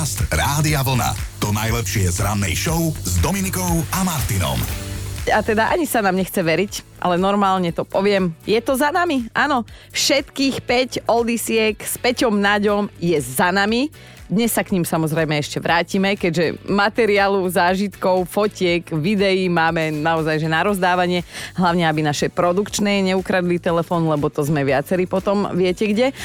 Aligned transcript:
Podcast 0.00 0.32
Rádia 0.32 0.80
Vlna. 0.80 1.12
To 1.44 1.52
najlepšie 1.52 2.08
z 2.08 2.24
rannej 2.24 2.56
show 2.56 2.88
s 3.04 3.20
Dominikou 3.20 3.84
a 3.92 4.00
Martinom. 4.00 4.56
A 5.28 5.44
teda 5.44 5.68
ani 5.68 5.84
sa 5.84 6.00
nám 6.00 6.16
nechce 6.16 6.40
veriť, 6.40 6.96
ale 7.04 7.20
normálne 7.20 7.68
to 7.68 7.84
poviem. 7.84 8.32
Je 8.48 8.56
to 8.64 8.80
za 8.80 8.88
nami? 8.88 9.28
Áno. 9.36 9.68
Všetkých 9.92 10.64
5 10.64 11.04
oldisiek 11.04 11.76
s 11.76 12.00
Peťom 12.00 12.32
Naďom 12.32 12.88
je 12.96 13.12
za 13.20 13.52
nami. 13.52 13.92
Dnes 14.24 14.56
sa 14.56 14.64
k 14.64 14.72
ním 14.72 14.88
samozrejme 14.88 15.36
ešte 15.36 15.60
vrátime, 15.60 16.16
keďže 16.16 16.56
materiálu, 16.64 17.44
zážitkov, 17.52 18.24
fotiek, 18.24 18.88
videí 18.96 19.52
máme 19.52 19.92
naozaj 19.92 20.40
že 20.40 20.48
na 20.48 20.64
rozdávanie, 20.64 21.28
hlavne 21.60 21.84
aby 21.84 22.00
naše 22.00 22.32
produkčné 22.32 23.04
neukradli 23.04 23.60
telefón, 23.60 24.08
lebo 24.08 24.32
to 24.32 24.40
sme 24.48 24.64
viacerí 24.64 25.04
potom, 25.04 25.52
viete 25.52 25.84
kde. 25.84 26.16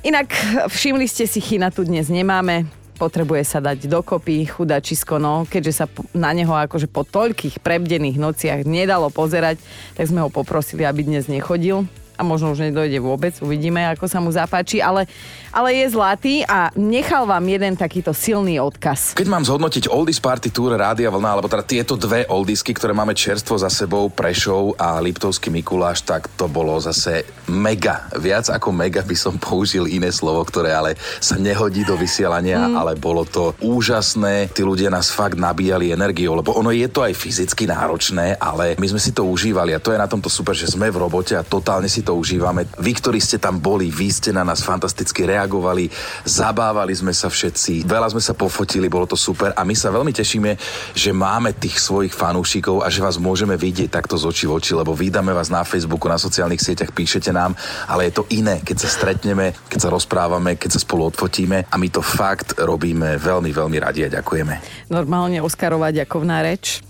Inak 0.00 0.32
všimli 0.72 1.04
ste 1.04 1.28
si, 1.28 1.44
Chyna 1.44 1.68
tu 1.68 1.84
dnes 1.84 2.08
nemáme, 2.08 2.77
potrebuje 2.98 3.46
sa 3.46 3.62
dať 3.62 3.86
dokopy, 3.86 4.50
chudačisko, 4.50 5.22
no, 5.22 5.46
keďže 5.46 5.72
sa 5.72 5.86
na 6.10 6.34
neho 6.34 6.50
akože 6.50 6.90
po 6.90 7.06
toľkých 7.06 7.62
prebdených 7.62 8.18
nociach 8.18 8.66
nedalo 8.66 9.08
pozerať, 9.14 9.62
tak 9.94 10.10
sme 10.10 10.26
ho 10.26 10.28
poprosili, 10.28 10.82
aby 10.82 11.06
dnes 11.06 11.30
nechodil 11.30 11.86
a 12.18 12.26
možno 12.26 12.50
už 12.50 12.66
nedojde 12.66 12.98
vôbec, 12.98 13.38
uvidíme, 13.38 13.86
ako 13.94 14.10
sa 14.10 14.18
mu 14.18 14.34
zapáči, 14.34 14.82
ale, 14.82 15.06
ale 15.54 15.78
je 15.78 15.86
zlatý 15.94 16.34
a 16.42 16.74
nechal 16.74 17.30
vám 17.30 17.46
jeden 17.46 17.78
takýto 17.78 18.10
silný 18.10 18.58
odkaz. 18.58 19.14
Keď 19.14 19.28
mám 19.30 19.46
zhodnotiť 19.46 19.86
Oldies 19.86 20.18
Party 20.18 20.50
Tour 20.50 20.74
Rádia 20.74 21.14
Vlna, 21.14 21.38
alebo 21.38 21.46
teda 21.46 21.62
tieto 21.62 21.94
dve 21.94 22.26
Oldiesky, 22.26 22.74
ktoré 22.74 22.90
máme 22.90 23.14
čerstvo 23.14 23.54
za 23.54 23.70
sebou, 23.70 24.10
Prešov 24.10 24.74
a 24.74 24.98
Liptovský 24.98 25.54
Mikuláš, 25.54 26.02
tak 26.02 26.26
to 26.34 26.50
bolo 26.50 26.74
zase 26.82 27.22
mega. 27.46 28.10
Viac 28.18 28.50
ako 28.50 28.74
mega 28.74 29.06
by 29.06 29.14
som 29.14 29.38
použil 29.38 29.86
iné 29.86 30.10
slovo, 30.10 30.42
ktoré 30.42 30.74
ale 30.74 30.98
sa 31.22 31.38
nehodí 31.38 31.86
do 31.86 31.94
vysielania, 31.94 32.66
mm. 32.66 32.74
ale 32.74 32.92
bolo 32.98 33.22
to 33.22 33.54
úžasné. 33.62 34.50
Tí 34.50 34.66
ľudia 34.66 34.90
nás 34.90 35.14
fakt 35.14 35.38
nabíjali 35.38 35.94
energiou, 35.94 36.34
lebo 36.34 36.58
ono 36.58 36.74
je 36.74 36.90
to 36.90 37.06
aj 37.06 37.14
fyzicky 37.14 37.70
náročné, 37.70 38.34
ale 38.42 38.74
my 38.74 38.86
sme 38.90 39.00
si 39.00 39.14
to 39.14 39.22
užívali 39.22 39.70
a 39.76 39.82
to 39.82 39.94
je 39.94 40.02
na 40.02 40.10
tomto 40.10 40.26
super, 40.26 40.56
že 40.56 40.72
sme 40.72 40.90
v 40.90 40.98
robote 40.98 41.38
a 41.38 41.46
totálne 41.46 41.86
si 41.86 42.02
to 42.08 42.16
užívame. 42.16 42.64
Vy, 42.80 42.96
ktorí 42.96 43.20
ste 43.20 43.36
tam 43.36 43.60
boli, 43.60 43.92
vy 43.92 44.08
ste 44.08 44.32
na 44.32 44.40
nás 44.40 44.64
fantasticky 44.64 45.28
reagovali, 45.28 45.92
zabávali 46.24 46.96
sme 46.96 47.12
sa 47.12 47.28
všetci, 47.28 47.84
veľa 47.84 48.08
sme 48.16 48.24
sa 48.24 48.32
pofotili, 48.32 48.88
bolo 48.88 49.04
to 49.04 49.12
super 49.12 49.52
a 49.52 49.60
my 49.60 49.76
sa 49.76 49.92
veľmi 49.92 50.16
tešíme, 50.16 50.56
že 50.96 51.12
máme 51.12 51.52
tých 51.60 51.76
svojich 51.76 52.16
fanúšikov 52.16 52.80
a 52.80 52.88
že 52.88 53.04
vás 53.04 53.20
môžeme 53.20 53.60
vidieť 53.60 53.92
takto 53.92 54.16
z 54.16 54.24
očí 54.24 54.48
v 54.48 54.56
oči, 54.56 54.72
lebo 54.72 54.96
vydáme 54.96 55.36
vás 55.36 55.52
na 55.52 55.60
Facebooku, 55.68 56.08
na 56.08 56.16
sociálnych 56.16 56.64
sieťach, 56.64 56.96
píšete 56.96 57.28
nám, 57.28 57.52
ale 57.84 58.08
je 58.08 58.16
to 58.16 58.24
iné, 58.32 58.64
keď 58.64 58.76
sa 58.80 58.88
stretneme, 58.88 59.52
keď 59.68 59.78
sa 59.84 59.92
rozprávame, 59.92 60.56
keď 60.56 60.80
sa 60.80 60.80
spolu 60.80 61.12
odfotíme 61.12 61.68
a 61.68 61.74
my 61.76 61.88
to 61.92 62.00
fakt 62.00 62.56
robíme 62.56 63.20
veľmi, 63.20 63.52
veľmi 63.52 63.76
radi 63.76 64.08
a 64.08 64.14
ďakujeme. 64.16 64.88
Normálne 64.88 65.44
Oskarová 65.44 65.92
ďakovná 65.92 66.40
reč 66.40 66.87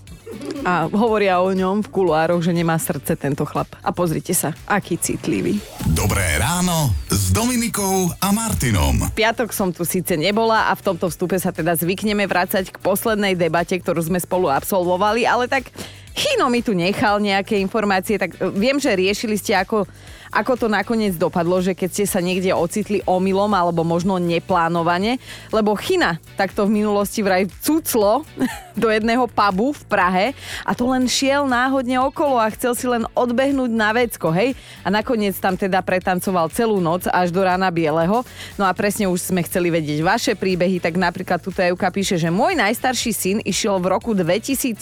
a 0.63 0.85
hovoria 0.91 1.39
o 1.39 1.49
ňom 1.49 1.81
v 1.85 1.91
kuluároch, 1.91 2.43
že 2.43 2.51
nemá 2.51 2.75
srdce 2.75 3.15
tento 3.15 3.47
chlap. 3.47 3.71
A 3.81 3.89
pozrite 3.95 4.35
sa, 4.35 4.53
aký 4.67 4.99
citlivý. 4.99 5.57
Dobré 5.95 6.37
ráno 6.37 6.91
s 7.07 7.31
Dominikou 7.31 8.11
a 8.19 8.29
Martinom. 8.35 9.09
V 9.09 9.15
piatok 9.15 9.55
som 9.55 9.71
tu 9.71 9.87
síce 9.87 10.19
nebola 10.19 10.69
a 10.69 10.73
v 10.75 10.85
tomto 10.85 11.07
vstupe 11.07 11.39
sa 11.39 11.55
teda 11.55 11.73
zvykneme 11.79 12.27
vrácať 12.27 12.69
k 12.69 12.77
poslednej 12.83 13.33
debate, 13.39 13.79
ktorú 13.79 14.03
sme 14.03 14.19
spolu 14.19 14.51
absolvovali, 14.51 15.23
ale 15.23 15.47
tak 15.47 15.71
Chino 16.13 16.51
mi 16.51 16.59
tu 16.59 16.75
nechal 16.75 17.21
nejaké 17.23 17.55
informácie, 17.63 18.19
tak 18.19 18.35
viem, 18.51 18.75
že 18.75 18.91
riešili 18.91 19.39
ste 19.39 19.55
ako 19.55 19.87
ako 20.29 20.53
to 20.55 20.67
nakoniec 20.69 21.17
dopadlo, 21.17 21.57
že 21.57 21.73
keď 21.73 21.89
ste 21.89 22.05
sa 22.05 22.21
niekde 22.21 22.53
ocitli 22.53 23.01
omylom 23.05 23.49
alebo 23.53 23.81
možno 23.81 24.21
neplánovane, 24.21 25.17
lebo 25.49 25.73
Chyna 25.73 26.21
takto 26.37 26.69
v 26.69 26.81
minulosti 26.81 27.25
vraj 27.25 27.49
cuclo 27.65 28.23
do 28.81 28.87
jedného 28.93 29.25
pubu 29.25 29.73
v 29.73 29.83
Prahe 29.89 30.25
a 30.63 30.71
to 30.77 30.85
len 30.93 31.09
šiel 31.09 31.49
náhodne 31.49 31.97
okolo 31.97 32.37
a 32.37 32.53
chcel 32.53 32.77
si 32.77 32.85
len 32.85 33.03
odbehnúť 33.17 33.71
na 33.73 33.89
vecko, 33.91 34.29
hej? 34.29 34.53
A 34.85 34.93
nakoniec 34.93 35.33
tam 35.41 35.57
teda 35.57 35.81
pretancoval 35.81 36.53
celú 36.53 36.77
noc 36.77 37.09
až 37.09 37.33
do 37.33 37.41
rána 37.41 37.73
bieleho. 37.73 38.21
No 38.55 38.63
a 38.69 38.71
presne 38.71 39.09
už 39.09 39.33
sme 39.33 39.41
chceli 39.43 39.73
vedieť 39.73 39.99
vaše 40.05 40.33
príbehy, 40.37 40.77
tak 40.77 40.95
napríklad 40.95 41.41
tu 41.41 41.51
Euka 41.59 41.91
píše, 41.91 42.15
že 42.15 42.31
môj 42.31 42.55
najstarší 42.55 43.11
syn 43.11 43.37
išiel 43.43 43.81
v 43.83 43.91
roku 43.91 44.15
2006 44.15 44.79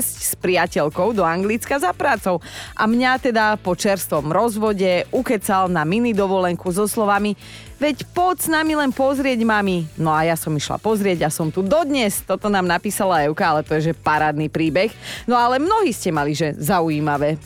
s 0.00 0.32
priateľkou 0.40 1.12
do 1.12 1.20
Anglicka 1.20 1.76
za 1.76 1.92
prácou 1.92 2.40
a 2.72 2.88
mňa 2.88 3.12
teda 3.20 3.44
po 3.60 3.76
čerstvom 3.76 4.32
rozvode 4.32 4.83
pohode 4.84 5.08
ukecal 5.16 5.72
na 5.72 5.82
mini 5.88 6.12
dovolenku 6.12 6.68
so 6.68 6.84
slovami 6.84 7.32
Veď 7.74 8.06
poď 8.16 8.36
s 8.38 8.48
nami 8.48 8.78
len 8.78 8.94
pozrieť, 8.94 9.42
mami. 9.44 9.84
No 9.98 10.14
a 10.14 10.22
ja 10.24 10.38
som 10.38 10.54
išla 10.54 10.78
pozrieť 10.78 11.26
a 11.26 11.28
som 11.28 11.50
tu 11.50 11.60
dodnes. 11.60 12.22
Toto 12.22 12.46
nám 12.46 12.64
napísala 12.64 13.26
Euka, 13.26 13.50
ale 13.50 13.66
to 13.66 13.76
je 13.76 13.90
že 13.90 13.98
parádny 13.98 14.46
príbeh. 14.46 14.94
No 15.26 15.34
ale 15.34 15.58
mnohí 15.58 15.90
ste 15.90 16.14
mali, 16.14 16.38
že 16.38 16.54
zaujímavé 16.54 17.36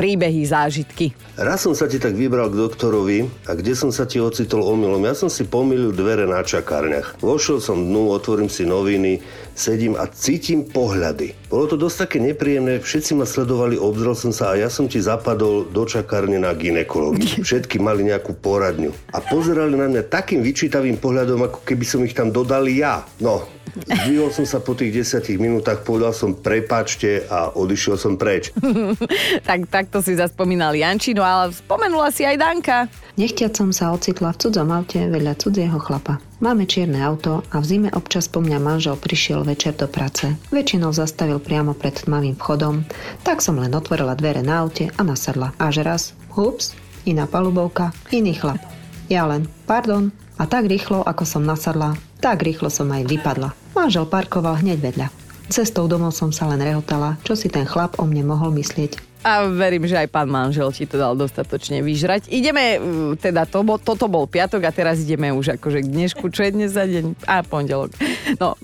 príbehy, 0.00 0.40
zážitky. 0.48 1.12
Raz 1.36 1.68
som 1.68 1.76
sa 1.76 1.84
ti 1.84 2.00
tak 2.00 2.16
vybral 2.16 2.48
k 2.48 2.58
doktorovi 2.64 3.28
a 3.48 3.52
kde 3.52 3.76
som 3.76 3.92
sa 3.92 4.08
ti 4.08 4.18
ocitol 4.18 4.64
omylom. 4.64 5.04
Ja 5.04 5.14
som 5.14 5.28
si 5.28 5.44
pomýlil 5.44 5.92
dvere 5.92 6.24
na 6.24 6.40
čakárniach. 6.40 7.20
Vošiel 7.20 7.60
som 7.60 7.76
dnu, 7.76 8.08
otvorím 8.08 8.48
si 8.48 8.64
noviny, 8.64 9.20
sedím 9.52 10.00
a 10.00 10.08
cítim 10.08 10.64
pohľady. 10.64 11.41
Bolo 11.52 11.68
to 11.68 11.76
dosť 11.76 12.08
také 12.08 12.16
nepríjemné, 12.16 12.80
všetci 12.80 13.12
ma 13.12 13.28
sledovali, 13.28 13.76
obzrel 13.76 14.16
som 14.16 14.32
sa 14.32 14.56
a 14.56 14.58
ja 14.58 14.72
som 14.72 14.88
ti 14.88 15.04
zapadol 15.04 15.68
do 15.68 15.84
čakárne 15.84 16.40
na 16.40 16.56
ginekológii. 16.56 17.44
Všetky 17.52 17.76
mali 17.76 18.08
nejakú 18.08 18.32
poradňu. 18.32 18.88
A 19.12 19.20
pozerali 19.20 19.76
na 19.76 19.84
mňa 19.92 20.08
takým 20.08 20.40
vyčítavým 20.40 20.96
pohľadom, 20.96 21.44
ako 21.44 21.60
keby 21.60 21.84
som 21.84 22.00
ich 22.08 22.16
tam 22.16 22.32
dodal 22.32 22.64
ja. 22.72 23.04
No, 23.20 23.44
Zdvihol 23.72 24.32
som 24.32 24.48
sa 24.48 24.64
po 24.64 24.72
tých 24.72 24.96
desiatich 24.96 25.36
minútach, 25.36 25.84
povedal 25.84 26.16
som 26.16 26.32
prepačte 26.36 27.28
a 27.28 27.52
odišiel 27.52 28.00
som 28.00 28.16
preč. 28.16 28.48
tak 29.48 29.68
takto 29.68 30.00
si 30.00 30.16
zaspomínal 30.16 30.72
Jančino, 30.72 31.20
ale 31.20 31.52
spomenula 31.52 32.08
si 32.12 32.24
aj 32.24 32.36
Danka. 32.36 32.88
Nechtiac 33.12 33.52
som 33.52 33.76
sa 33.76 33.92
ocitla 33.92 34.32
v 34.32 34.40
cudzom 34.40 34.72
aute 34.72 35.04
vedľa 35.04 35.36
cudzieho 35.36 35.76
chlapa. 35.76 36.16
Máme 36.40 36.64
čierne 36.64 37.04
auto 37.04 37.44
a 37.52 37.60
v 37.60 37.68
zime 37.68 37.90
občas 37.92 38.24
po 38.24 38.40
mňa 38.40 38.56
manžel 38.56 38.96
prišiel 38.96 39.44
večer 39.44 39.76
do 39.76 39.84
práce. 39.84 40.32
Väčšinou 40.48 40.96
zastavil 40.96 41.36
priamo 41.36 41.76
pred 41.76 41.92
tmavým 41.92 42.40
vchodom, 42.40 42.88
tak 43.20 43.44
som 43.44 43.60
len 43.60 43.76
otvorila 43.76 44.16
dvere 44.16 44.40
na 44.40 44.64
aute 44.64 44.88
a 44.96 45.00
nasadla. 45.04 45.52
Až 45.60 45.84
raz, 45.84 46.02
hups, 46.32 46.72
iná 47.04 47.28
palubovka, 47.28 47.92
iný 48.08 48.32
chlap. 48.32 48.64
Ja 49.12 49.28
len, 49.28 49.44
pardon, 49.68 50.08
a 50.40 50.48
tak 50.48 50.64
rýchlo, 50.72 51.04
ako 51.04 51.28
som 51.28 51.44
nasadla, 51.44 52.00
tak 52.24 52.40
rýchlo 52.40 52.72
som 52.72 52.88
aj 52.88 53.12
vypadla. 53.12 53.52
Manžel 53.76 54.08
parkoval 54.08 54.64
hneď 54.64 54.80
vedľa. 54.80 55.08
Cestou 55.52 55.84
domov 55.84 56.16
som 56.16 56.32
sa 56.32 56.48
len 56.48 56.64
rehotala, 56.64 57.20
čo 57.28 57.36
si 57.36 57.52
ten 57.52 57.68
chlap 57.68 58.00
o 58.00 58.08
mne 58.08 58.24
mohol 58.24 58.56
myslieť. 58.56 59.11
A 59.22 59.46
verím, 59.46 59.86
že 59.86 59.94
aj 59.94 60.10
pán 60.10 60.26
manžel 60.26 60.74
ti 60.74 60.82
to 60.82 60.98
dal 60.98 61.14
dostatočne 61.14 61.78
vyžrať. 61.78 62.26
Ideme, 62.26 62.82
teda 63.22 63.46
to, 63.46 63.62
toto 63.78 64.10
bol 64.10 64.26
piatok 64.26 64.66
a 64.66 64.74
teraz 64.74 64.98
ideme 64.98 65.30
už 65.30 65.62
akože 65.62 65.78
k 65.78 65.88
dnešku, 65.94 66.26
čo 66.34 66.42
je 66.42 66.50
dnes 66.50 66.74
za 66.74 66.82
deň? 66.90 67.22
A 67.30 67.46
pondelok. 67.46 67.94
No, 68.42 68.58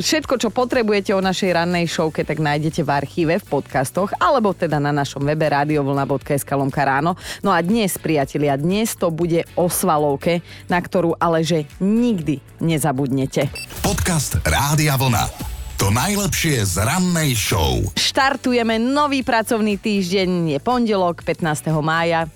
všetko, 0.00 0.40
čo 0.40 0.48
potrebujete 0.48 1.12
o 1.12 1.20
našej 1.20 1.52
rannej 1.52 1.84
showke, 1.84 2.24
tak 2.24 2.40
nájdete 2.40 2.80
v 2.80 2.90
archíve, 2.96 3.34
v 3.36 3.44
podcastoch, 3.44 4.16
alebo 4.16 4.56
teda 4.56 4.80
na 4.80 4.88
našom 4.88 5.20
webe 5.20 5.44
radiovlna.sk 5.52 6.48
lomka 6.56 6.80
ráno. 6.80 7.20
No 7.44 7.52
a 7.52 7.60
dnes, 7.60 8.00
priatelia, 8.00 8.56
dnes 8.56 8.96
to 8.96 9.12
bude 9.12 9.44
o 9.52 9.68
svalovke, 9.68 10.40
na 10.72 10.80
ktorú 10.80 11.12
ale 11.20 11.44
že 11.44 11.68
nikdy 11.76 12.40
nezabudnete. 12.64 13.52
Podcast 13.84 14.40
Rádia 14.48 14.96
Vlna. 14.96 15.59
To 15.80 15.88
najlepšie 15.88 16.60
z 16.60 16.84
rannej 16.84 17.32
show. 17.32 17.80
Štartujeme 17.96 18.76
nový 18.76 19.24
pracovný 19.24 19.80
týždeň, 19.80 20.52
je 20.52 20.58
pondelok 20.60 21.24
15. 21.24 21.72
mája. 21.80 22.28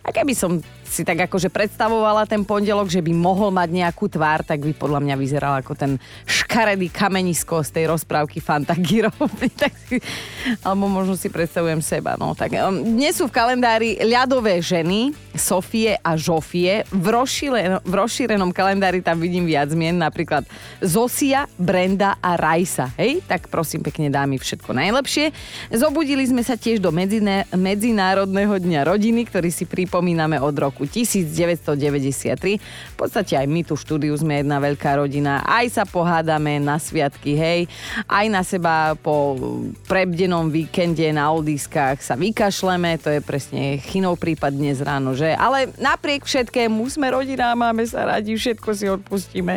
A 0.00 0.08
keby 0.08 0.32
som 0.32 0.64
si 0.88 1.02
tak 1.02 1.26
akože 1.26 1.50
predstavovala 1.50 2.26
ten 2.26 2.42
pondelok, 2.42 2.90
že 2.90 3.02
by 3.02 3.12
mohol 3.12 3.50
mať 3.54 3.68
nejakú 3.70 4.06
tvár, 4.10 4.42
tak 4.42 4.62
by 4.62 4.72
podľa 4.74 5.00
mňa 5.02 5.14
vyzeral 5.18 5.54
ako 5.58 5.72
ten 5.74 5.92
škaredý 6.26 6.90
kamenisko 6.90 7.62
z 7.62 7.70
tej 7.70 7.84
rozprávky 7.90 8.38
Fantagiro. 8.42 9.10
Alebo 10.66 10.86
možno 10.86 11.14
si 11.14 11.30
predstavujem 11.32 11.80
seba. 11.80 12.18
No, 12.18 12.36
tak, 12.36 12.54
dnes 12.82 13.16
sú 13.16 13.30
v 13.30 13.36
kalendári 13.36 14.00
ľadové 14.02 14.60
ženy, 14.60 15.14
Sofie 15.36 15.96
a 16.00 16.16
Žofie. 16.16 16.88
V, 16.88 17.06
rozšíren- 17.12 17.84
v 17.84 17.92
rozšírenom 17.92 18.50
kalendári 18.50 19.04
tam 19.04 19.20
vidím 19.20 19.44
viac 19.44 19.68
mien, 19.76 19.94
napríklad 19.94 20.48
Zosia, 20.80 21.46
Brenda 21.60 22.16
a 22.18 22.34
Rajsa. 22.34 22.92
Hej, 22.96 23.22
tak 23.28 23.52
prosím 23.52 23.84
pekne 23.84 24.08
dámy 24.08 24.40
všetko 24.40 24.72
najlepšie. 24.72 25.30
Zobudili 25.72 26.24
sme 26.24 26.40
sa 26.40 26.56
tiež 26.56 26.80
do 26.80 26.90
medziné- 26.90 27.44
Medzinárodného 27.52 28.56
dňa 28.56 28.88
rodiny, 28.88 29.28
ktorý 29.28 29.52
si 29.52 29.68
pripomíname 29.68 30.40
od 30.40 30.56
roku 30.56 30.75
roku 30.76 30.84
1993. 30.84 32.60
V 32.60 32.96
podstate 33.00 33.32
aj 33.32 33.48
my 33.48 33.64
tu 33.64 33.80
štúdiu 33.80 34.12
sme 34.12 34.44
jedna 34.44 34.60
veľká 34.60 35.00
rodina. 35.00 35.40
Aj 35.40 35.64
sa 35.72 35.88
pohádame 35.88 36.60
na 36.60 36.76
sviatky, 36.76 37.32
hej. 37.32 37.64
Aj 38.04 38.28
na 38.28 38.44
seba 38.44 38.92
po 39.00 39.40
prebdenom 39.88 40.52
víkende 40.52 41.08
na 41.16 41.32
oldiskách 41.32 42.04
sa 42.04 42.12
vykašleme. 42.12 43.00
To 43.00 43.08
je 43.08 43.24
presne 43.24 43.80
chinov 43.80 44.20
prípad 44.20 44.52
dnes 44.52 44.84
ráno, 44.84 45.16
že? 45.16 45.32
Ale 45.32 45.72
napriek 45.80 46.28
všetkému 46.28 46.84
sme 46.92 47.08
rodina, 47.08 47.56
máme 47.56 47.88
sa 47.88 48.04
radi, 48.04 48.36
všetko 48.36 48.68
si 48.76 48.84
odpustíme. 48.92 49.56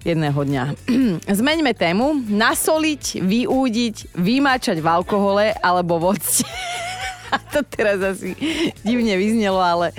jedného 0.00 0.40
dňa. 0.40 0.64
Zmeňme 1.44 1.76
tému. 1.76 2.16
Nasoliť, 2.24 3.20
vyúdiť, 3.20 4.16
vymáčať 4.16 4.80
v 4.80 4.88
alkohole 4.88 5.52
alebo 5.60 6.00
v. 6.00 6.16
To 7.54 7.60
teraz 7.66 7.98
asi 8.02 8.34
divne 8.82 9.14
vyznelo, 9.18 9.58
ale 9.58 9.90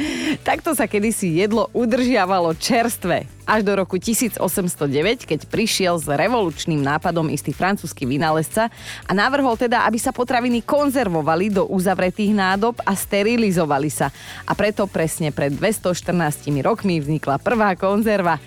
takto 0.43 0.71
sa 0.75 0.87
kedysi 0.87 1.41
jedlo 1.43 1.67
udržiavalo 1.75 2.55
čerstvé. 2.55 3.27
Až 3.43 3.67
do 3.67 3.73
roku 3.75 3.99
1809, 3.99 5.27
keď 5.27 5.39
prišiel 5.49 5.99
s 5.99 6.07
revolučným 6.07 6.79
nápadom 6.79 7.27
istý 7.27 7.51
francúzsky 7.51 8.07
vynálezca 8.07 8.71
a 9.03 9.11
navrhol 9.11 9.59
teda, 9.59 9.83
aby 9.83 9.99
sa 9.99 10.15
potraviny 10.15 10.63
konzervovali 10.63 11.51
do 11.51 11.67
uzavretých 11.67 12.31
nádob 12.31 12.79
a 12.85 12.95
sterilizovali 12.95 13.91
sa. 13.91 14.07
A 14.47 14.55
preto 14.55 14.87
presne 14.87 15.35
pred 15.35 15.51
214 15.51 16.47
rokmi 16.63 17.03
vznikla 17.03 17.43
prvá 17.43 17.75
konzerva. 17.75 18.39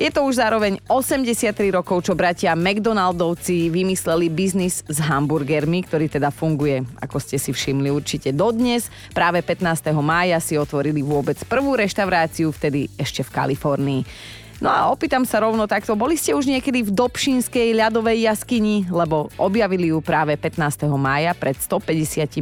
Je 0.00 0.08
to 0.08 0.24
už 0.24 0.40
zároveň 0.40 0.80
83 0.88 1.52
rokov, 1.76 2.08
čo 2.08 2.16
bratia 2.16 2.56
McDonaldovci 2.56 3.68
vymysleli 3.68 4.32
biznis 4.32 4.80
s 4.88 4.96
hamburgermi, 4.96 5.84
ktorý 5.84 6.08
teda 6.08 6.32
funguje, 6.32 6.80
ako 7.04 7.20
ste 7.20 7.36
si 7.36 7.52
všimli 7.52 7.92
určite 7.92 8.32
dodnes. 8.32 8.88
Práve 9.12 9.44
15. 9.44 9.92
mája 10.00 10.40
si 10.40 10.56
otvorili 10.56 11.04
vôbec 11.04 11.36
prvú 11.44 11.76
reštauráciu, 11.76 12.48
vtedy 12.48 12.88
ešte 12.96 13.20
v 13.20 13.28
Kalifornii. 13.28 14.00
No 14.60 14.68
a 14.68 14.92
opýtam 14.92 15.24
sa 15.24 15.40
rovno 15.40 15.64
takto, 15.64 15.96
boli 15.96 16.20
ste 16.20 16.36
už 16.36 16.44
niekedy 16.44 16.84
v 16.84 16.92
Dobšinskej 16.92 17.72
ľadovej 17.80 18.28
jaskyni, 18.28 18.92
lebo 18.92 19.32
objavili 19.40 19.88
ju 19.88 20.04
práve 20.04 20.36
15. 20.36 20.84
mája 21.00 21.32
pred 21.32 21.56
154 21.56 22.36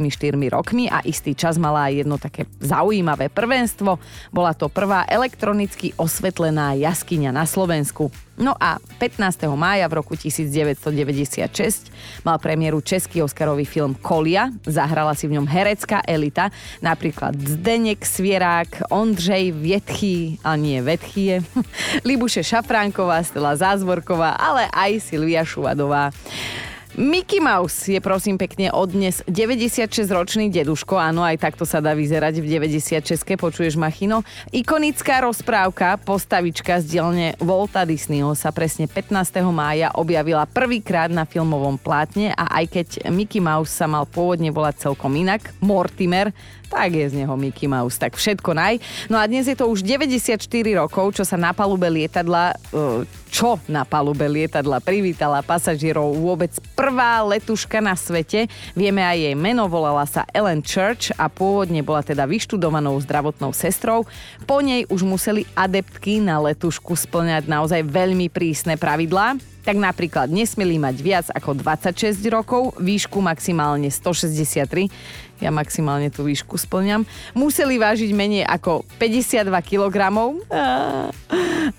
rokmi 0.51 0.91
a 0.91 0.99
istý 1.07 1.31
čas 1.31 1.55
mala 1.55 1.87
aj 1.87 2.03
jedno 2.03 2.19
také 2.19 2.43
zaujímavé 2.59 3.31
prvenstvo. 3.31 4.03
Bola 4.35 4.51
to 4.51 4.67
prvá 4.67 5.07
elektronicky 5.07 5.95
osvetlená 5.95 6.75
jaskyňa 6.75 7.31
na 7.31 7.47
Slovensku. 7.47 8.11
No 8.39 8.55
a 8.55 8.79
15. 9.03 9.51
mája 9.59 9.83
v 9.91 9.99
roku 9.99 10.15
1996 10.15 11.91
mal 12.23 12.39
premiéru 12.39 12.79
český 12.79 13.19
Oscarový 13.19 13.67
film 13.67 13.99
Kolia. 13.99 14.47
Zahrala 14.63 15.11
si 15.11 15.27
v 15.27 15.35
ňom 15.35 15.43
herecká 15.43 15.99
elita, 16.07 16.47
napríklad 16.79 17.35
Zdenek 17.35 17.99
Svierák, 18.07 18.87
Ondřej 18.95 19.51
Vietchy, 19.51 20.39
a 20.47 20.55
nie 20.55 20.79
Vetchie, 20.79 21.43
Libuše 22.07 22.39
Šafránková, 22.39 23.19
Stela 23.27 23.59
Zázvorková, 23.59 24.39
ale 24.39 24.71
aj 24.71 25.11
Silvia 25.11 25.43
Šuvadová. 25.43 26.15
Mickey 26.99 27.39
Mouse 27.39 27.87
je 27.87 28.03
prosím 28.03 28.35
pekne 28.35 28.75
od 28.75 28.91
dnes 28.91 29.23
96-ročný 29.23 30.51
deduško, 30.51 30.99
áno, 30.99 31.23
aj 31.23 31.39
takto 31.39 31.63
sa 31.63 31.79
dá 31.79 31.95
vyzerať 31.95 32.43
v 32.43 32.59
96 32.59 33.39
počuješ 33.39 33.79
Machino. 33.79 34.27
Ikonická 34.51 35.23
rozprávka, 35.23 35.95
postavička 35.95 36.83
z 36.83 36.99
dielne 36.99 37.27
Volta 37.39 37.87
Disneyho 37.87 38.35
sa 38.35 38.51
presne 38.51 38.83
15. 38.91 39.15
mája 39.47 39.95
objavila 39.95 40.43
prvýkrát 40.43 41.07
na 41.07 41.23
filmovom 41.23 41.79
plátne 41.79 42.35
a 42.35 42.59
aj 42.59 42.65
keď 42.67 42.87
Mickey 43.15 43.39
Mouse 43.39 43.71
sa 43.71 43.87
mal 43.87 44.03
pôvodne 44.03 44.51
volať 44.51 44.91
celkom 44.91 45.15
inak, 45.15 45.55
Mortimer, 45.63 46.35
tak 46.69 46.93
je 46.93 47.09
z 47.09 47.25
neho 47.25 47.33
Mickey 47.33 47.65
Mouse, 47.65 47.97
tak 47.97 48.13
všetko 48.13 48.53
naj. 48.53 48.77
No 49.09 49.17
a 49.17 49.25
dnes 49.25 49.49
je 49.49 49.57
to 49.57 49.65
už 49.65 49.81
94 49.81 50.37
rokov, 50.77 51.17
čo 51.17 51.25
sa 51.25 51.35
na 51.35 51.49
palube 51.51 51.89
lietadla, 51.89 52.53
e, 52.69 53.03
čo 53.33 53.57
na 53.65 53.83
palube 53.83 54.29
lietadla 54.29 54.77
privítala 54.77 55.41
pasažierov 55.41 56.13
vôbec 56.13 56.53
prvá 56.77 57.25
letuška 57.25 57.81
na 57.81 57.97
svete. 57.97 58.45
Vieme 58.77 59.01
aj 59.01 59.17
jej 59.17 59.35
meno, 59.35 59.65
volala 59.65 60.05
sa 60.05 60.29
Ellen 60.29 60.61
Church 60.61 61.09
a 61.17 61.25
pôvodne 61.25 61.81
bola 61.81 62.05
teda 62.05 62.29
vyštudovanou 62.29 62.93
zdravotnou 63.01 63.49
sestrou. 63.49 64.05
Po 64.45 64.61
nej 64.61 64.85
už 64.87 65.01
museli 65.01 65.49
adeptky 65.57 66.21
na 66.21 66.37
letušku 66.37 66.93
splňať 66.93 67.49
naozaj 67.49 67.81
veľmi 67.81 68.29
prísne 68.29 68.77
pravidlá 68.77 69.41
tak 69.63 69.75
napríklad 69.77 70.31
nesmeli 70.31 70.79
mať 70.79 70.95
viac 70.99 71.25
ako 71.31 71.57
26 71.59 72.19
rokov, 72.31 72.75
výšku 72.79 73.19
maximálne 73.19 73.91
163, 73.91 74.89
ja 75.39 75.49
maximálne 75.55 76.11
tú 76.11 76.27
výšku 76.27 76.59
splňam, 76.59 77.07
museli 77.31 77.79
vážiť 77.79 78.11
menej 78.11 78.43
ako 78.43 78.83
52 78.99 79.47
kg 79.63 79.97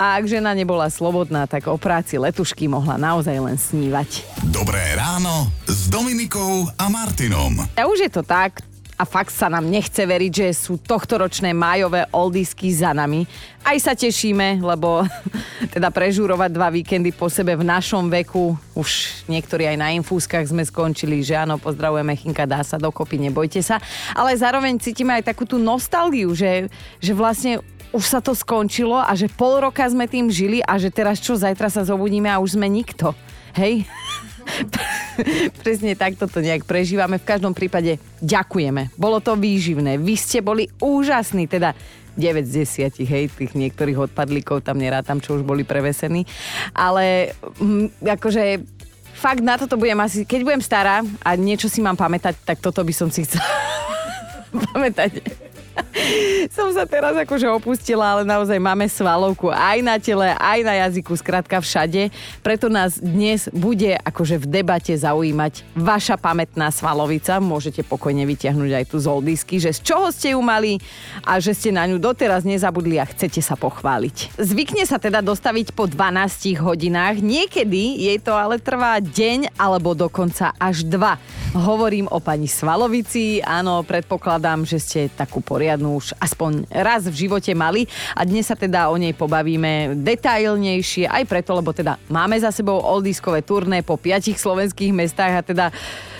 a 0.01 0.05
ak 0.17 0.25
žena 0.25 0.57
nebola 0.57 0.89
slobodná, 0.89 1.45
tak 1.45 1.69
o 1.69 1.77
práci 1.77 2.17
letušky 2.17 2.71
mohla 2.73 2.97
naozaj 2.97 3.37
len 3.37 3.61
snívať. 3.61 4.25
Dobré 4.49 4.81
ráno 4.97 5.53
s 5.69 5.93
Dominikou 5.93 6.73
a 6.81 6.89
Martinom. 6.89 7.61
A 7.77 7.85
už 7.85 8.09
je 8.09 8.11
to 8.13 8.25
tak, 8.25 8.65
a 9.01 9.09
fakt 9.09 9.33
sa 9.33 9.49
nám 9.49 9.65
nechce 9.65 10.05
veriť, 10.05 10.33
že 10.45 10.49
sú 10.53 10.77
tohtoročné 10.77 11.57
májové 11.57 12.05
oldisky 12.13 12.69
za 12.69 12.93
nami. 12.93 13.25
Aj 13.65 13.73
sa 13.81 13.97
tešíme, 13.97 14.61
lebo 14.61 15.09
teda 15.75 15.89
prežúrovať 15.89 16.51
dva 16.53 16.69
víkendy 16.69 17.09
po 17.09 17.33
sebe 17.33 17.57
v 17.57 17.65
našom 17.65 18.13
veku, 18.13 18.53
už 18.77 19.25
niektorí 19.25 19.65
aj 19.65 19.77
na 19.81 19.89
infúskach 19.97 20.45
sme 20.45 20.61
skončili, 20.69 21.25
že 21.25 21.33
áno, 21.33 21.57
pozdravujeme 21.57 22.13
Chinka, 22.13 22.45
dá 22.45 22.61
sa 22.61 22.77
dokopy, 22.77 23.17
nebojte 23.17 23.65
sa. 23.65 23.81
Ale 24.13 24.37
zároveň 24.37 24.77
cítime 24.77 25.17
aj 25.17 25.33
takú 25.33 25.49
tú 25.49 25.57
nostalgiu, 25.57 26.37
že, 26.37 26.69
že 27.01 27.17
vlastne 27.17 27.65
už 27.97 28.05
sa 28.05 28.21
to 28.21 28.37
skončilo 28.37 29.01
a 29.01 29.17
že 29.17 29.33
pol 29.33 29.65
roka 29.65 29.83
sme 29.89 30.05
tým 30.05 30.29
žili 30.29 30.61
a 30.61 30.77
že 30.77 30.93
teraz 30.93 31.25
čo, 31.25 31.41
zajtra 31.41 31.73
sa 31.73 31.89
zobudíme 31.89 32.29
a 32.29 32.37
už 32.37 32.61
sme 32.61 32.69
nikto. 32.69 33.17
Hej? 33.57 33.83
Presne 35.65 35.97
takto 35.97 36.27
to 36.27 36.41
nejak 36.41 36.65
prežívame. 36.65 37.21
V 37.21 37.29
každom 37.29 37.53
prípade 37.53 38.01
ďakujeme. 38.25 38.93
Bolo 38.97 39.21
to 39.21 39.37
výživné. 39.37 40.01
Vy 40.01 40.15
ste 40.17 40.39
boli 40.41 40.69
úžasní, 40.81 41.47
teda 41.47 41.77
9 42.19 42.45
z 42.45 42.67
10, 42.91 43.01
hej, 43.07 43.25
tých 43.31 43.53
niektorých 43.55 44.11
odpadlíkov 44.11 44.67
tam 44.67 44.77
nerátam, 44.83 45.23
čo 45.23 45.39
už 45.39 45.43
boli 45.47 45.63
prevesení. 45.63 46.27
Ale 46.75 47.37
m, 47.63 47.89
mm, 47.89 48.05
akože 48.19 48.61
fakt 49.15 49.45
na 49.45 49.57
toto 49.61 49.77
budem 49.77 50.01
asi, 50.01 50.27
keď 50.27 50.41
budem 50.43 50.63
stará 50.65 51.05
a 51.23 51.31
niečo 51.37 51.69
si 51.71 51.85
mám 51.85 51.97
pamätať, 51.97 52.35
tak 52.43 52.59
toto 52.59 52.83
by 52.83 52.93
som 52.93 53.09
si 53.09 53.25
chcela 53.25 53.47
pamätať. 54.73 55.50
som 56.57 56.71
sa 56.73 56.85
teraz 56.87 57.15
akože 57.17 57.47
opustila, 57.51 58.17
ale 58.17 58.23
naozaj 58.27 58.57
máme 58.57 58.87
svalovku 58.89 59.51
aj 59.51 59.79
na 59.85 59.97
tele, 60.01 60.33
aj 60.37 60.59
na 60.65 60.75
jazyku, 60.87 61.13
skrátka 61.19 61.61
všade. 61.61 62.13
Preto 62.41 62.73
nás 62.73 62.99
dnes 62.99 63.51
bude 63.53 63.97
akože 64.01 64.41
v 64.41 64.47
debate 64.61 64.95
zaujímať 64.95 65.65
vaša 65.77 66.17
pamätná 66.17 66.71
svalovica. 66.73 67.43
Môžete 67.43 67.85
pokojne 67.85 68.25
vyťahnuť 68.25 68.71
aj 68.77 68.85
tu 68.89 68.97
z 69.01 69.07
oldisky, 69.07 69.57
že 69.59 69.75
z 69.77 69.81
čoho 69.85 70.09
ste 70.15 70.33
ju 70.37 70.41
mali 70.41 70.79
a 71.25 71.39
že 71.43 71.53
ste 71.57 71.71
na 71.75 71.85
ňu 71.87 72.01
doteraz 72.01 72.47
nezabudli 72.47 72.97
a 73.01 73.09
chcete 73.09 73.43
sa 73.43 73.55
pochváliť. 73.59 74.41
Zvykne 74.41 74.85
sa 74.87 74.97
teda 74.97 75.21
dostaviť 75.21 75.73
po 75.75 75.87
12 75.91 76.57
hodinách, 76.61 77.21
niekedy 77.21 78.01
jej 78.11 78.19
to 78.21 78.33
ale 78.37 78.61
trvá 78.61 78.99
deň 79.03 79.57
alebo 79.59 79.93
dokonca 79.93 80.55
až 80.57 80.87
dva. 80.87 81.21
Hovorím 81.51 82.07
o 82.15 82.23
pani 82.23 82.47
Svalovici, 82.47 83.43
áno, 83.43 83.83
predpokladám, 83.83 84.63
že 84.63 84.79
ste 84.79 85.01
takú 85.11 85.43
poriadnu 85.71 86.03
už 86.03 86.19
aspoň 86.19 86.67
raz 86.67 87.07
v 87.07 87.15
živote 87.15 87.55
mali. 87.55 87.87
A 88.19 88.27
dnes 88.27 88.51
sa 88.51 88.59
teda 88.59 88.91
o 88.91 88.99
nej 88.99 89.15
pobavíme 89.15 89.95
detailnejšie, 90.03 91.07
aj 91.07 91.31
preto, 91.31 91.55
lebo 91.55 91.71
teda 91.71 91.95
máme 92.11 92.35
za 92.43 92.51
sebou 92.51 92.83
oldiskové 92.83 93.47
turné 93.47 93.87
po 93.87 93.95
piatich 93.95 94.35
slovenských 94.35 94.91
mestách 94.91 95.35
a 95.39 95.47
teda 95.47 95.67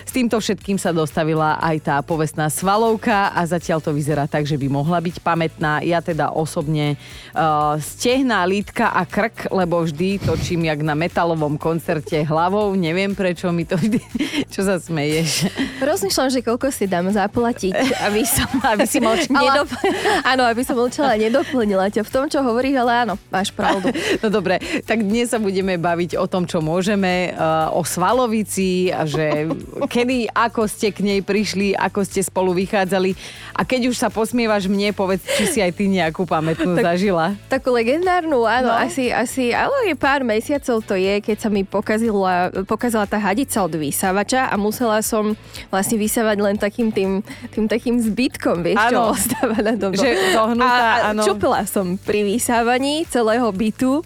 s 0.05 0.11
týmto 0.11 0.37
všetkým 0.41 0.77
sa 0.81 0.91
dostavila 0.91 1.61
aj 1.61 1.77
tá 1.85 1.95
povestná 2.01 2.49
svalovka 2.49 3.31
a 3.31 3.41
zatiaľ 3.45 3.79
to 3.81 3.93
vyzerá 3.93 4.25
tak, 4.25 4.49
že 4.49 4.57
by 4.57 4.67
mohla 4.67 4.99
byť 4.99 5.21
pamätná. 5.21 5.81
Ja 5.85 6.01
teda 6.01 6.33
osobne 6.33 6.97
uh, 7.33 7.77
stehná, 7.77 8.43
lítka 8.45 8.91
a 8.91 9.05
krk, 9.05 9.53
lebo 9.53 9.83
vždy 9.85 10.21
točím 10.21 10.67
jak 10.67 10.81
na 10.81 10.97
metalovom 10.97 11.55
koncerte 11.55 12.25
hlavou. 12.25 12.73
Neviem 12.73 13.13
prečo 13.13 13.53
mi 13.53 13.63
to 13.63 13.77
vždy... 13.77 13.99
Čo 14.53 14.67
sa 14.67 14.75
smeješ? 14.81 15.47
Rozmýšľam, 15.79 16.29
že 16.33 16.39
koľko 16.43 16.67
si 16.73 16.89
dám 16.89 17.07
zaplatiť, 17.07 17.75
aby 18.03 18.21
som, 18.27 18.49
aby 18.73 18.85
si 18.89 18.99
moč 18.99 19.29
nedop... 19.31 19.69
áno, 20.31 20.43
aby 20.47 20.61
som 20.65 20.75
mlčala, 20.75 21.15
nedoplnila 21.15 21.87
ťa 21.93 22.03
v 22.03 22.11
tom, 22.11 22.25
čo 22.27 22.43
hovoríš, 22.43 22.75
ale 22.81 23.07
áno, 23.07 23.13
máš 23.29 23.53
pravdu. 23.53 23.93
No 24.19 24.27
dobre, 24.27 24.59
tak 24.83 25.05
dnes 25.05 25.31
sa 25.31 25.39
budeme 25.39 25.77
baviť 25.77 26.19
o 26.19 26.25
tom, 26.27 26.49
čo 26.49 26.59
môžeme, 26.59 27.31
uh, 27.31 27.71
o 27.71 27.85
Svalovici 27.85 28.91
a 28.91 29.07
že 29.07 29.47
kedy, 29.91 30.31
ako 30.31 30.71
ste 30.71 30.95
k 30.95 31.03
nej 31.03 31.19
prišli, 31.19 31.75
ako 31.75 32.07
ste 32.07 32.23
spolu 32.23 32.55
vychádzali. 32.55 33.11
A 33.51 33.67
keď 33.67 33.91
už 33.91 33.99
sa 33.99 34.07
posmievaš 34.07 34.71
mne, 34.71 34.95
povedz, 34.95 35.19
či 35.35 35.43
si 35.43 35.59
aj 35.59 35.75
ty 35.75 35.91
nejakú 35.91 36.23
pamätnú 36.23 36.73
tak, 36.79 36.95
zažila. 36.95 37.35
Takú 37.51 37.75
legendárnu, 37.75 38.47
áno, 38.47 38.71
no. 38.71 38.79
asi, 38.79 39.11
asi, 39.11 39.51
ale 39.51 39.91
je 39.91 39.95
pár 39.99 40.23
mesiacov 40.23 40.79
to 40.87 40.95
je, 40.95 41.19
keď 41.19 41.37
sa 41.43 41.49
mi 41.51 41.67
pokazila, 41.67 42.55
pokazila 42.63 43.03
tá 43.03 43.19
hadica 43.19 43.59
od 43.59 43.75
vysávača 43.75 44.47
a 44.47 44.55
musela 44.55 45.03
som 45.03 45.35
vlastne 45.67 45.99
vysávať 45.99 46.37
len 46.39 46.55
takým 46.55 46.95
tým, 46.95 47.19
tým 47.51 47.67
takým 47.67 47.99
zbytkom, 47.99 48.63
vieš, 48.63 48.79
ano. 48.79 49.11
čo 49.11 49.19
ostáva 49.19 49.59
na 49.59 49.75
dom. 49.75 49.91
Že 49.91 50.09
zohnutá, 50.31 51.11
a, 51.11 51.11
a 51.11 51.19
čupila 51.19 51.67
som 51.67 51.99
pri 51.99 52.23
vysávaní 52.23 53.03
celého 53.11 53.51
bytu 53.51 53.99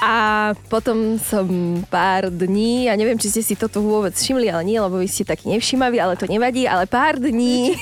A 0.00 0.56
potom 0.72 1.20
som 1.20 1.44
pár 1.92 2.32
dní, 2.32 2.88
ja 2.88 2.96
neviem, 2.96 3.20
či 3.20 3.28
ste 3.28 3.44
si 3.44 3.52
toto 3.52 3.84
vôbec 3.84 4.16
všimli, 4.16 4.48
ale 4.48 4.64
nie, 4.64 4.80
lebo 4.80 4.96
vy 4.96 5.04
ste 5.04 5.28
takí 5.28 5.52
nevšimaví, 5.52 6.00
ale 6.00 6.16
to 6.16 6.24
nevadí, 6.24 6.64
ale 6.64 6.88
pár 6.88 7.20
dní, 7.20 7.76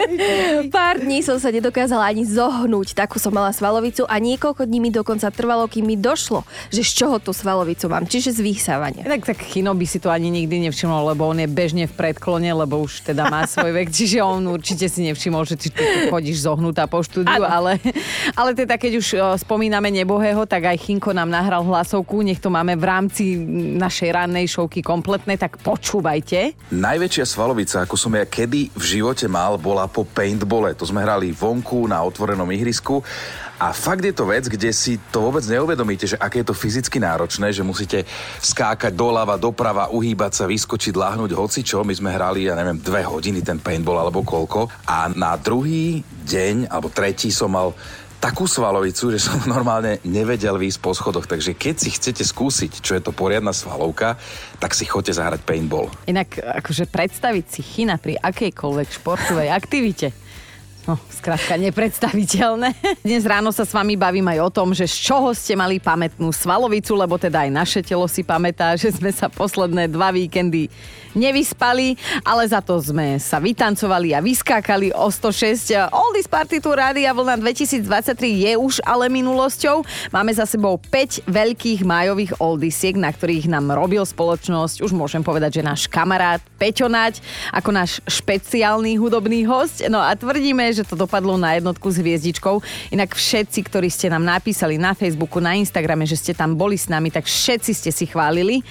pár 0.78 1.02
dní 1.02 1.18
som 1.26 1.34
sa 1.42 1.50
nedokázala 1.50 2.06
ani 2.06 2.22
zohnúť, 2.22 2.94
takú 2.94 3.18
som 3.18 3.34
mala 3.34 3.50
svalovicu 3.50 4.06
a 4.06 4.22
niekoľko 4.22 4.70
dní 4.70 4.78
mi 4.78 4.90
dokonca 4.94 5.26
trvalo, 5.34 5.66
kým 5.66 5.90
mi 5.90 5.98
došlo, 5.98 6.46
že 6.70 6.86
z 6.86 7.04
čoho 7.04 7.18
tú 7.18 7.34
svalovicu 7.34 7.90
mám, 7.90 8.06
čiže 8.06 8.38
z 8.38 8.40
vysávania. 8.46 9.02
Tak, 9.02 9.34
tak 9.34 9.38
Chino 9.42 9.74
by 9.74 9.86
si 9.86 9.98
to 9.98 10.14
ani 10.14 10.30
nikdy 10.30 10.70
nevšimol, 10.70 11.10
lebo 11.10 11.26
on 11.26 11.42
je 11.42 11.50
bežne 11.50 11.90
v 11.90 11.94
predklone, 11.98 12.54
lebo 12.54 12.78
už 12.86 13.02
teda 13.02 13.26
má 13.26 13.42
svoj 13.50 13.74
vek, 13.74 13.90
čiže 13.98 14.22
on 14.22 14.46
určite 14.46 14.86
si 14.86 15.10
nevšimol, 15.10 15.42
že 15.42 15.58
ty 15.58 15.74
tu 15.74 15.82
chodíš 16.06 16.46
zohnutá 16.46 16.86
po 16.86 17.02
štúdiu, 17.02 17.42
ale, 17.42 17.82
ale 18.38 18.54
teda 18.54 18.78
keď 18.78 18.92
už 19.02 19.06
spomíname 19.42 19.90
nebohého, 19.90 20.46
tak 20.46 20.70
aj 20.70 20.78
Chinko 20.78 21.07
nám 21.12 21.28
nahral 21.30 21.64
hlasovku, 21.64 22.24
nech 22.24 22.40
to 22.40 22.48
máme 22.52 22.76
v 22.76 22.84
rámci 22.84 23.38
našej 23.78 24.10
rannej 24.14 24.46
šovky 24.48 24.80
kompletné, 24.80 25.36
tak 25.36 25.60
počúvajte. 25.60 26.72
Najväčšia 26.72 27.24
svalovica, 27.26 27.84
ako 27.84 27.94
som 27.98 28.14
ja 28.16 28.24
kedy 28.24 28.72
v 28.72 28.84
živote 28.84 29.26
mal, 29.28 29.60
bola 29.60 29.86
po 29.90 30.06
paintbole. 30.06 30.72
To 30.78 30.88
sme 30.88 31.04
hrali 31.04 31.34
vonku 31.34 31.88
na 31.90 32.00
otvorenom 32.04 32.48
ihrisku 32.52 33.04
a 33.58 33.74
fakt 33.74 34.06
je 34.06 34.14
to 34.14 34.22
vec, 34.22 34.46
kde 34.46 34.70
si 34.70 35.02
to 35.10 35.18
vôbec 35.18 35.42
neuvedomíte, 35.42 36.06
že 36.06 36.14
aké 36.14 36.46
je 36.46 36.54
to 36.54 36.54
fyzicky 36.54 37.02
náročné, 37.02 37.50
že 37.50 37.66
musíte 37.66 38.06
skákať 38.38 38.94
doľava, 38.94 39.34
doprava, 39.34 39.90
uhýbať 39.90 40.32
sa, 40.32 40.44
vyskočiť, 40.46 40.94
láhnuť 40.94 41.34
hoci 41.34 41.66
čo. 41.66 41.82
My 41.82 41.90
sme 41.90 42.14
hrali, 42.14 42.46
ja 42.46 42.54
neviem, 42.54 42.78
dve 42.78 43.02
hodiny 43.02 43.42
ten 43.42 43.58
paintball 43.58 44.06
alebo 44.06 44.22
koľko. 44.22 44.70
A 44.86 45.10
na 45.10 45.34
druhý 45.34 46.06
deň, 46.22 46.70
alebo 46.70 46.86
tretí 46.86 47.34
som 47.34 47.50
mal 47.50 47.74
takú 48.18 48.50
svalovicu, 48.50 49.14
že 49.14 49.22
som 49.22 49.38
normálne 49.54 50.02
nevedel 50.06 50.58
výjsť 50.58 50.80
po 50.82 50.92
schodoch. 50.94 51.26
Takže 51.26 51.54
keď 51.54 51.74
si 51.78 51.90
chcete 51.94 52.22
skúsiť, 52.22 52.82
čo 52.82 52.98
je 52.98 53.02
to 53.02 53.14
poriadna 53.14 53.54
svalovka, 53.54 54.18
tak 54.58 54.74
si 54.74 54.84
choďte 54.84 55.18
zahrať 55.18 55.40
paintball. 55.46 55.90
Inak 56.10 56.38
akože 56.38 56.90
predstaviť 56.90 57.44
si 57.48 57.60
China 57.62 57.96
pri 57.96 58.18
akejkoľvek 58.18 58.88
športovej 58.90 59.48
aktivite 59.50 60.10
No, 60.88 60.96
skrátka 61.12 61.60
nepredstaviteľné. 61.60 62.72
Dnes 63.04 63.20
ráno 63.28 63.52
sa 63.52 63.68
s 63.68 63.76
vami 63.76 63.92
bavím 63.92 64.24
aj 64.32 64.40
o 64.40 64.48
tom, 64.48 64.72
že 64.72 64.88
z 64.88 65.12
čoho 65.12 65.36
ste 65.36 65.52
mali 65.52 65.76
pamätnú 65.76 66.32
svalovicu, 66.32 66.96
lebo 66.96 67.20
teda 67.20 67.44
aj 67.44 67.50
naše 67.52 67.80
telo 67.84 68.08
si 68.08 68.24
pamätá, 68.24 68.72
že 68.80 68.96
sme 68.96 69.12
sa 69.12 69.28
posledné 69.28 69.92
dva 69.92 70.08
víkendy 70.16 70.72
nevyspali, 71.12 71.96
ale 72.24 72.48
za 72.48 72.64
to 72.64 72.80
sme 72.80 73.20
sa 73.20 73.36
vytancovali 73.36 74.16
a 74.16 74.24
vyskákali 74.24 74.94
o 74.96 75.12
106. 75.12 75.92
Oldies 75.92 76.30
Party 76.30 76.62
Tour 76.62 76.80
Rádia 76.80 77.12
Vlna 77.12 77.36
2023 77.36 78.48
je 78.48 78.52
už 78.56 78.80
ale 78.86 79.12
minulosťou. 79.12 79.84
Máme 80.08 80.32
za 80.32 80.48
sebou 80.48 80.80
5 80.80 81.28
veľkých 81.28 81.84
májových 81.84 82.32
oldisiek, 82.40 82.96
na 82.96 83.12
ktorých 83.12 83.50
nám 83.50 83.76
robil 83.76 84.00
spoločnosť, 84.06 84.80
už 84.80 84.96
môžem 84.96 85.20
povedať, 85.20 85.60
že 85.60 85.66
náš 85.66 85.84
kamarát 85.90 86.40
Peťo 86.56 86.88
Nať, 86.88 87.20
ako 87.52 87.70
náš 87.74 88.00
špeciálny 88.08 88.96
hudobný 88.96 89.44
host. 89.44 89.84
No 89.90 90.00
a 90.00 90.14
tvrdíme, 90.14 90.70
že 90.78 90.86
to 90.86 90.94
dopadlo 90.94 91.34
na 91.34 91.58
jednotku 91.58 91.90
s 91.90 91.98
hviezdičkou. 91.98 92.62
Inak 92.94 93.18
všetci, 93.18 93.58
ktorí 93.66 93.90
ste 93.90 94.06
nám 94.06 94.22
napísali 94.22 94.78
na 94.78 94.94
Facebooku, 94.94 95.42
na 95.42 95.58
Instagrame, 95.58 96.06
že 96.06 96.14
ste 96.14 96.32
tam 96.38 96.54
boli 96.54 96.78
s 96.78 96.86
nami, 96.86 97.10
tak 97.10 97.26
všetci 97.26 97.72
ste 97.74 97.90
si 97.90 98.06
chválili. 98.06 98.62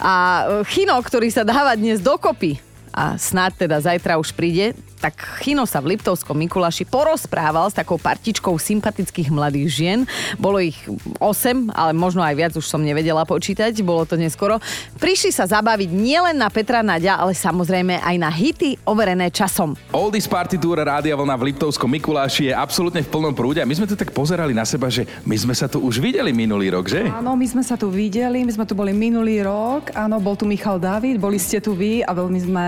A 0.00 0.44
Chino, 0.72 0.96
ktorý 0.96 1.28
sa 1.28 1.44
dáva 1.44 1.76
dnes 1.76 2.00
dokopy 2.00 2.56
a 2.94 3.18
snáď 3.18 3.66
teda 3.66 3.76
zajtra 3.82 4.16
už 4.16 4.32
príde, 4.32 4.72
tak 5.00 5.20
Chino 5.42 5.68
sa 5.68 5.82
v 5.82 5.94
Liptovskom 5.94 6.36
Mikuláši 6.38 6.88
porozprával 6.88 7.68
s 7.68 7.76
takou 7.76 8.00
partičkou 8.00 8.56
sympatických 8.56 9.28
mladých 9.28 9.68
žien. 9.68 9.98
Bolo 10.40 10.62
ich 10.62 10.78
8, 11.20 11.74
ale 11.74 11.92
možno 11.92 12.24
aj 12.24 12.34
viac, 12.34 12.52
už 12.56 12.64
som 12.64 12.80
nevedela 12.80 13.26
počítať, 13.28 13.74
bolo 13.84 14.08
to 14.08 14.16
neskoro. 14.16 14.58
Prišli 14.96 15.30
sa 15.34 15.44
zabaviť 15.44 15.90
nielen 15.92 16.40
na 16.40 16.48
Petra 16.48 16.80
Nadia, 16.80 17.20
ale 17.20 17.36
samozrejme 17.36 18.00
aj 18.00 18.16
na 18.16 18.30
hity 18.32 18.80
overené 18.88 19.28
časom. 19.28 19.76
Oldies 19.92 20.24
Party 20.24 20.56
Tour 20.56 20.80
Rádia 20.80 21.14
Vlna 21.14 21.36
v 21.36 21.52
Liptovskom 21.52 21.90
Mikuláši 21.90 22.50
je 22.50 22.54
absolútne 22.54 23.04
v 23.04 23.10
plnom 23.10 23.36
prúde 23.36 23.60
a 23.60 23.68
my 23.68 23.74
sme 23.76 23.90
tu 23.90 23.94
tak 23.98 24.10
pozerali 24.14 24.56
na 24.56 24.64
seba, 24.64 24.88
že 24.88 25.04
my 25.28 25.36
sme 25.36 25.54
sa 25.54 25.68
tu 25.68 25.84
už 25.84 26.00
videli 26.00 26.32
minulý 26.32 26.72
rok, 26.72 26.88
že? 26.88 27.04
Áno, 27.06 27.36
my 27.36 27.46
sme 27.46 27.62
sa 27.62 27.76
tu 27.76 27.92
videli, 27.92 28.40
my 28.42 28.52
sme 28.52 28.64
tu 28.64 28.72
boli 28.72 28.96
minulý 28.96 29.44
rok, 29.44 29.92
áno, 29.92 30.16
bol 30.18 30.34
tu 30.34 30.48
Michal 30.48 30.80
David, 30.80 31.20
boli 31.20 31.36
ste 31.36 31.60
tu 31.60 31.76
vy 31.76 32.00
a 32.00 32.10
veľmi 32.16 32.40
sme, 32.40 32.66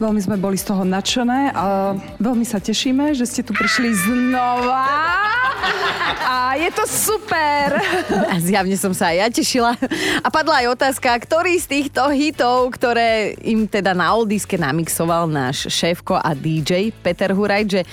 veľmi 0.00 0.20
sme 0.24 0.36
boli 0.40 0.56
z 0.56 0.72
toho 0.72 0.82
nadšené 0.82 1.57
veľmi 2.18 2.46
sa 2.46 2.62
tešíme, 2.62 3.14
že 3.14 3.26
ste 3.26 3.42
tu 3.42 3.50
prišli 3.54 3.90
znova. 3.94 4.86
A 6.28 6.54
je 6.60 6.70
to 6.70 6.84
super. 6.86 7.80
A 8.30 8.36
zjavne 8.38 8.76
som 8.78 8.92
sa 8.94 9.10
aj 9.10 9.16
ja 9.16 9.26
tešila. 9.32 9.72
A 10.22 10.28
padla 10.28 10.64
aj 10.64 10.76
otázka, 10.78 11.10
ktorý 11.18 11.58
z 11.58 11.66
týchto 11.66 12.06
hitov, 12.12 12.70
ktoré 12.76 13.34
im 13.42 13.66
teda 13.66 13.96
na 13.96 14.14
oldiske 14.14 14.54
namixoval 14.60 15.26
náš 15.26 15.66
šéfko 15.72 16.20
a 16.20 16.36
DJ 16.36 16.92
Peter 16.92 17.32
Huraj, 17.32 17.64
že, 17.66 17.82
e, 17.82 17.88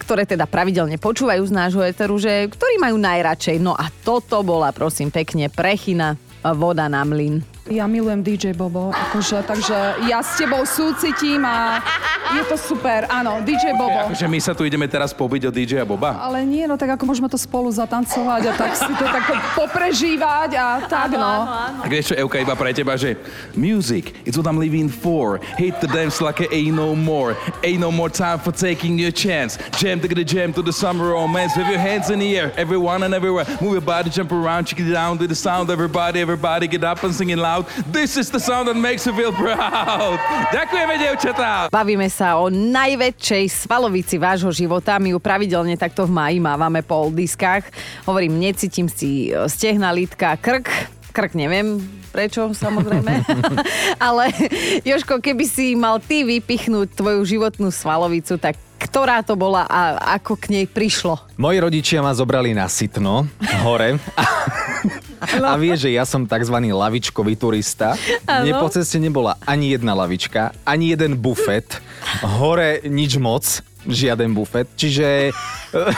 ktoré 0.00 0.24
teda 0.24 0.48
pravidelne 0.48 0.96
počúvajú 0.96 1.42
z 1.44 1.52
nášho 1.52 1.82
eteru, 1.84 2.16
že 2.16 2.48
ktorí 2.48 2.80
majú 2.80 2.96
najradšej. 2.96 3.58
No 3.60 3.74
a 3.76 3.90
toto 4.06 4.40
bola 4.46 4.70
prosím 4.72 5.10
pekne 5.12 5.50
prechina 5.50 6.16
voda 6.52 6.88
na 6.92 7.04
mlyn. 7.08 7.40
Ja 7.72 7.88
milujem 7.88 8.20
DJ 8.20 8.52
Bobo, 8.52 8.92
akože, 8.92 9.40
takže 9.48 10.04
ja 10.04 10.20
s 10.20 10.36
tebou 10.36 10.68
súcitím 10.68 11.48
a 11.48 11.80
je 12.34 12.44
to 12.50 12.56
super, 12.58 13.06
áno, 13.06 13.38
DJ 13.46 13.78
Bobo. 13.78 14.10
Akože 14.10 14.26
my 14.26 14.38
sa 14.42 14.52
tu 14.52 14.66
ideme 14.66 14.90
teraz 14.90 15.14
pobiť 15.14 15.48
o 15.48 15.50
DJ 15.54 15.82
a 15.82 15.86
Boba? 15.86 16.18
Ale 16.18 16.42
nie, 16.42 16.66
no 16.66 16.74
tak 16.74 16.98
ako 16.98 17.06
môžeme 17.06 17.30
to 17.30 17.38
spolu 17.38 17.70
zatancovať 17.70 18.42
a 18.50 18.52
tak 18.58 18.72
si 18.74 18.92
to 18.98 19.06
tak 19.06 19.24
poprežívať 19.54 20.50
a 20.58 20.66
tak, 20.90 21.14
no. 21.14 21.46
Tak 21.84 21.90
vieš 21.90 22.12
čo, 22.12 22.14
Euka, 22.18 22.42
iba 22.42 22.58
pre 22.58 22.74
teba, 22.74 22.98
že 22.98 23.14
music, 23.54 24.14
it's 24.26 24.34
what 24.34 24.50
I'm 24.50 24.58
living 24.58 24.90
for. 24.90 25.38
Hit 25.60 25.78
the 25.78 25.90
dance 25.90 26.18
like 26.18 26.42
ain't 26.50 26.74
no 26.74 26.98
more. 26.98 27.38
Ain't 27.62 27.78
no 27.78 27.94
more 27.94 28.10
time 28.10 28.42
for 28.42 28.50
taking 28.50 28.98
your 28.98 29.14
chance. 29.14 29.58
Jam 29.78 30.02
to 30.02 30.08
the 30.10 30.26
jam 30.26 30.50
to 30.58 30.62
the 30.62 30.74
summer 30.74 31.14
romance. 31.14 31.54
With 31.54 31.70
your 31.70 31.78
hands 31.78 32.10
in 32.10 32.18
the 32.18 32.30
air, 32.34 32.50
everyone 32.58 33.06
and 33.06 33.14
everywhere. 33.14 33.46
Move 33.62 33.78
your 33.78 33.86
body, 33.86 34.10
jump 34.10 34.32
around, 34.32 34.66
check 34.66 34.80
it 34.80 34.90
down 34.90 35.18
to 35.22 35.26
the 35.26 35.38
sound. 35.38 35.70
Everybody, 35.70 36.20
everybody, 36.20 36.66
get 36.66 36.82
up 36.82 37.02
and 37.04 37.14
sing 37.14 37.30
it 37.30 37.38
loud. 37.38 37.66
This 37.92 38.16
is 38.16 38.30
the 38.30 38.40
sound 38.40 38.68
that 38.68 38.78
makes 38.78 39.06
you 39.06 39.14
feel 39.14 39.32
proud. 39.32 40.18
Ďakujeme, 40.56 40.94
devčatá. 40.98 41.68
Bavíme 41.68 42.08
sa 42.10 42.23
o 42.40 42.48
najväčšej 42.48 43.44
svalovici 43.52 44.16
vášho 44.16 44.48
života. 44.48 44.96
My 44.96 45.12
ju 45.12 45.20
pravidelne 45.20 45.76
takto 45.76 46.08
v 46.08 46.16
máji 46.16 46.38
mávame 46.40 46.80
po 46.80 47.12
diskách. 47.12 47.68
Hovorím, 48.08 48.40
necítim 48.40 48.88
si 48.88 49.28
e, 49.28 49.44
stehna, 49.52 49.92
lítka, 49.92 50.32
krk. 50.40 50.66
Krk 51.14 51.36
neviem, 51.36 51.78
prečo, 52.08 52.50
samozrejme. 52.56 53.22
Ale 54.08 54.32
Joško, 54.82 55.20
keby 55.20 55.44
si 55.44 55.76
mal 55.76 56.00
ty 56.00 56.24
vypichnúť 56.24 56.96
tvoju 56.96 57.20
životnú 57.28 57.68
svalovicu, 57.68 58.40
tak 58.40 58.56
ktorá 58.94 59.26
to 59.26 59.34
bola 59.34 59.66
a 59.66 59.98
ako 60.22 60.38
k 60.38 60.54
nej 60.54 60.70
prišlo? 60.70 61.18
Moji 61.34 61.58
rodičia 61.58 61.98
ma 61.98 62.14
zobrali 62.14 62.54
na 62.54 62.70
sitno, 62.70 63.26
hore. 63.66 63.98
A 65.34 65.58
vie, 65.58 65.74
že 65.74 65.90
ja 65.90 66.06
som 66.06 66.22
tzv. 66.30 66.54
lavičkový 66.54 67.34
turista. 67.34 67.98
Áno. 68.22 68.46
Mne 68.46 68.52
po 68.62 68.70
ceste 68.70 69.02
nebola 69.02 69.34
ani 69.42 69.74
jedna 69.74 69.98
lavička, 69.98 70.54
ani 70.62 70.94
jeden 70.94 71.18
bufet. 71.18 71.82
Hore 72.22 72.86
nič 72.86 73.18
moc, 73.18 73.42
žiaden 73.86 74.32
bufet. 74.32 74.68
Čiže 74.76 75.30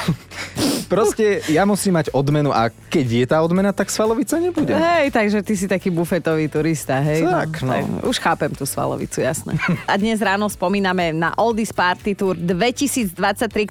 proste 0.93 1.43
ja 1.51 1.67
musím 1.67 1.99
mať 1.99 2.11
odmenu 2.15 2.51
a 2.51 2.71
keď 2.71 3.07
je 3.07 3.27
tá 3.27 3.39
odmena, 3.43 3.75
tak 3.75 3.91
svalovica 3.91 4.39
nebude. 4.39 4.75
Hej, 4.75 5.11
takže 5.15 5.39
ty 5.43 5.55
si 5.55 5.67
taký 5.67 5.91
bufetový 5.91 6.47
turista, 6.51 6.99
hej? 7.03 7.27
Tak, 7.27 7.51
no. 7.63 7.73
tak, 7.73 7.85
už 8.07 8.17
chápem 8.19 8.53
tú 8.55 8.65
svalovicu, 8.65 9.23
jasné. 9.23 9.59
A 9.85 9.95
dnes 9.99 10.19
ráno 10.23 10.47
spomíname 10.51 11.11
na 11.11 11.35
Oldies 11.39 11.75
Party 11.75 12.15
Tour 12.15 12.39
2023, 12.39 13.13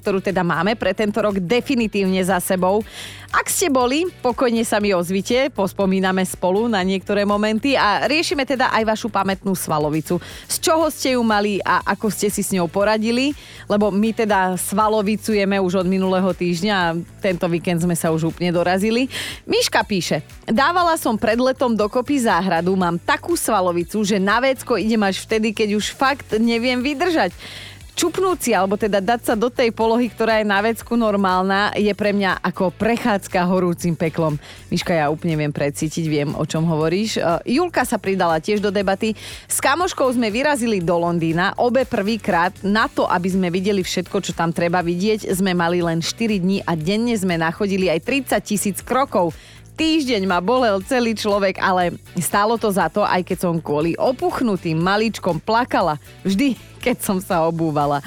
ktorú 0.00 0.18
teda 0.20 0.44
máme 0.44 0.76
pre 0.76 0.92
tento 0.92 1.20
rok 1.20 1.40
definitívne 1.40 2.20
za 2.24 2.40
sebou. 2.40 2.84
Ak 3.36 3.52
ste 3.52 3.68
boli, 3.68 4.08
pokojne 4.24 4.64
sa 4.64 4.80
mi 4.80 4.96
ozvite, 4.96 5.52
pospomíname 5.52 6.24
spolu 6.24 6.72
na 6.72 6.80
niektoré 6.80 7.28
momenty 7.28 7.76
a 7.76 8.08
riešime 8.08 8.48
teda 8.48 8.72
aj 8.72 8.88
vašu 8.88 9.12
pamätnú 9.12 9.52
svalovicu. 9.52 10.16
Z 10.48 10.56
čoho 10.56 10.88
ste 10.88 11.20
ju 11.20 11.20
mali 11.20 11.60
a 11.60 11.84
ako 11.84 12.08
ste 12.08 12.32
si 12.32 12.40
s 12.40 12.56
ňou 12.56 12.64
poradili, 12.64 13.36
lebo 13.68 13.92
my 13.92 14.16
teda 14.16 14.56
svalovicujeme 14.56 15.60
už 15.60 15.84
od 15.84 15.86
minulého 15.86 16.32
týždňa 16.32 16.74
a 16.80 16.96
tento 17.20 17.44
víkend 17.52 17.84
sme 17.84 17.92
sa 17.92 18.08
už 18.08 18.32
úplne 18.32 18.56
dorazili. 18.56 19.04
Miška 19.44 19.84
píše, 19.84 20.24
dávala 20.48 20.96
som 20.96 21.20
pred 21.20 21.36
letom 21.36 21.76
dokopy 21.76 22.16
záhradu, 22.24 22.72
mám 22.72 22.96
takú 22.96 23.36
svalovicu, 23.36 24.00
že 24.00 24.16
na 24.16 24.40
vecko 24.40 24.80
idem 24.80 25.04
až 25.04 25.20
vtedy, 25.20 25.52
keď 25.52 25.76
už 25.76 25.92
fakt 25.92 26.40
neviem 26.40 26.80
vydržať 26.80 27.36
čupnúť 27.96 28.38
si, 28.38 28.52
alebo 28.52 28.76
teda 28.76 29.00
dať 29.00 29.32
sa 29.32 29.34
do 29.34 29.48
tej 29.48 29.72
polohy, 29.72 30.12
ktorá 30.12 30.38
je 30.38 30.46
na 30.46 30.60
vecku 30.60 31.00
normálna, 31.00 31.72
je 31.72 31.88
pre 31.96 32.12
mňa 32.12 32.44
ako 32.44 32.68
prechádzka 32.76 33.40
horúcim 33.48 33.96
peklom. 33.96 34.36
Miška, 34.68 34.92
ja 34.92 35.08
úplne 35.08 35.40
viem 35.40 35.48
precítiť, 35.48 36.04
viem, 36.04 36.30
o 36.36 36.44
čom 36.44 36.68
hovoríš. 36.68 37.16
Uh, 37.16 37.40
Julka 37.48 37.88
sa 37.88 37.96
pridala 37.96 38.36
tiež 38.36 38.60
do 38.60 38.68
debaty. 38.68 39.16
S 39.48 39.64
kamoškou 39.64 40.12
sme 40.12 40.28
vyrazili 40.28 40.84
do 40.84 41.00
Londýna, 41.00 41.56
obe 41.56 41.88
prvýkrát. 41.88 42.52
Na 42.60 42.84
to, 42.84 43.08
aby 43.08 43.32
sme 43.32 43.48
videli 43.48 43.80
všetko, 43.80 44.20
čo 44.20 44.36
tam 44.36 44.52
treba 44.52 44.84
vidieť, 44.84 45.32
sme 45.32 45.56
mali 45.56 45.80
len 45.80 46.04
4 46.04 46.36
dní 46.36 46.60
a 46.68 46.76
denne 46.76 47.16
sme 47.16 47.40
nachodili 47.40 47.88
aj 47.88 48.04
30 48.04 48.44
tisíc 48.44 48.76
krokov. 48.84 49.32
Týždeň 49.76 50.24
ma 50.24 50.40
bolel 50.40 50.80
celý 50.88 51.12
človek, 51.12 51.60
ale 51.60 52.00
stálo 52.16 52.56
to 52.56 52.72
za 52.72 52.88
to, 52.88 53.04
aj 53.04 53.20
keď 53.28 53.38
som 53.44 53.60
kvôli 53.60 53.92
opuchnutým 54.00 54.80
maličkom 54.80 55.36
plakala. 55.36 56.00
Vždy, 56.24 56.56
keď 56.80 56.96
som 57.04 57.20
sa 57.20 57.44
obúvala. 57.44 58.00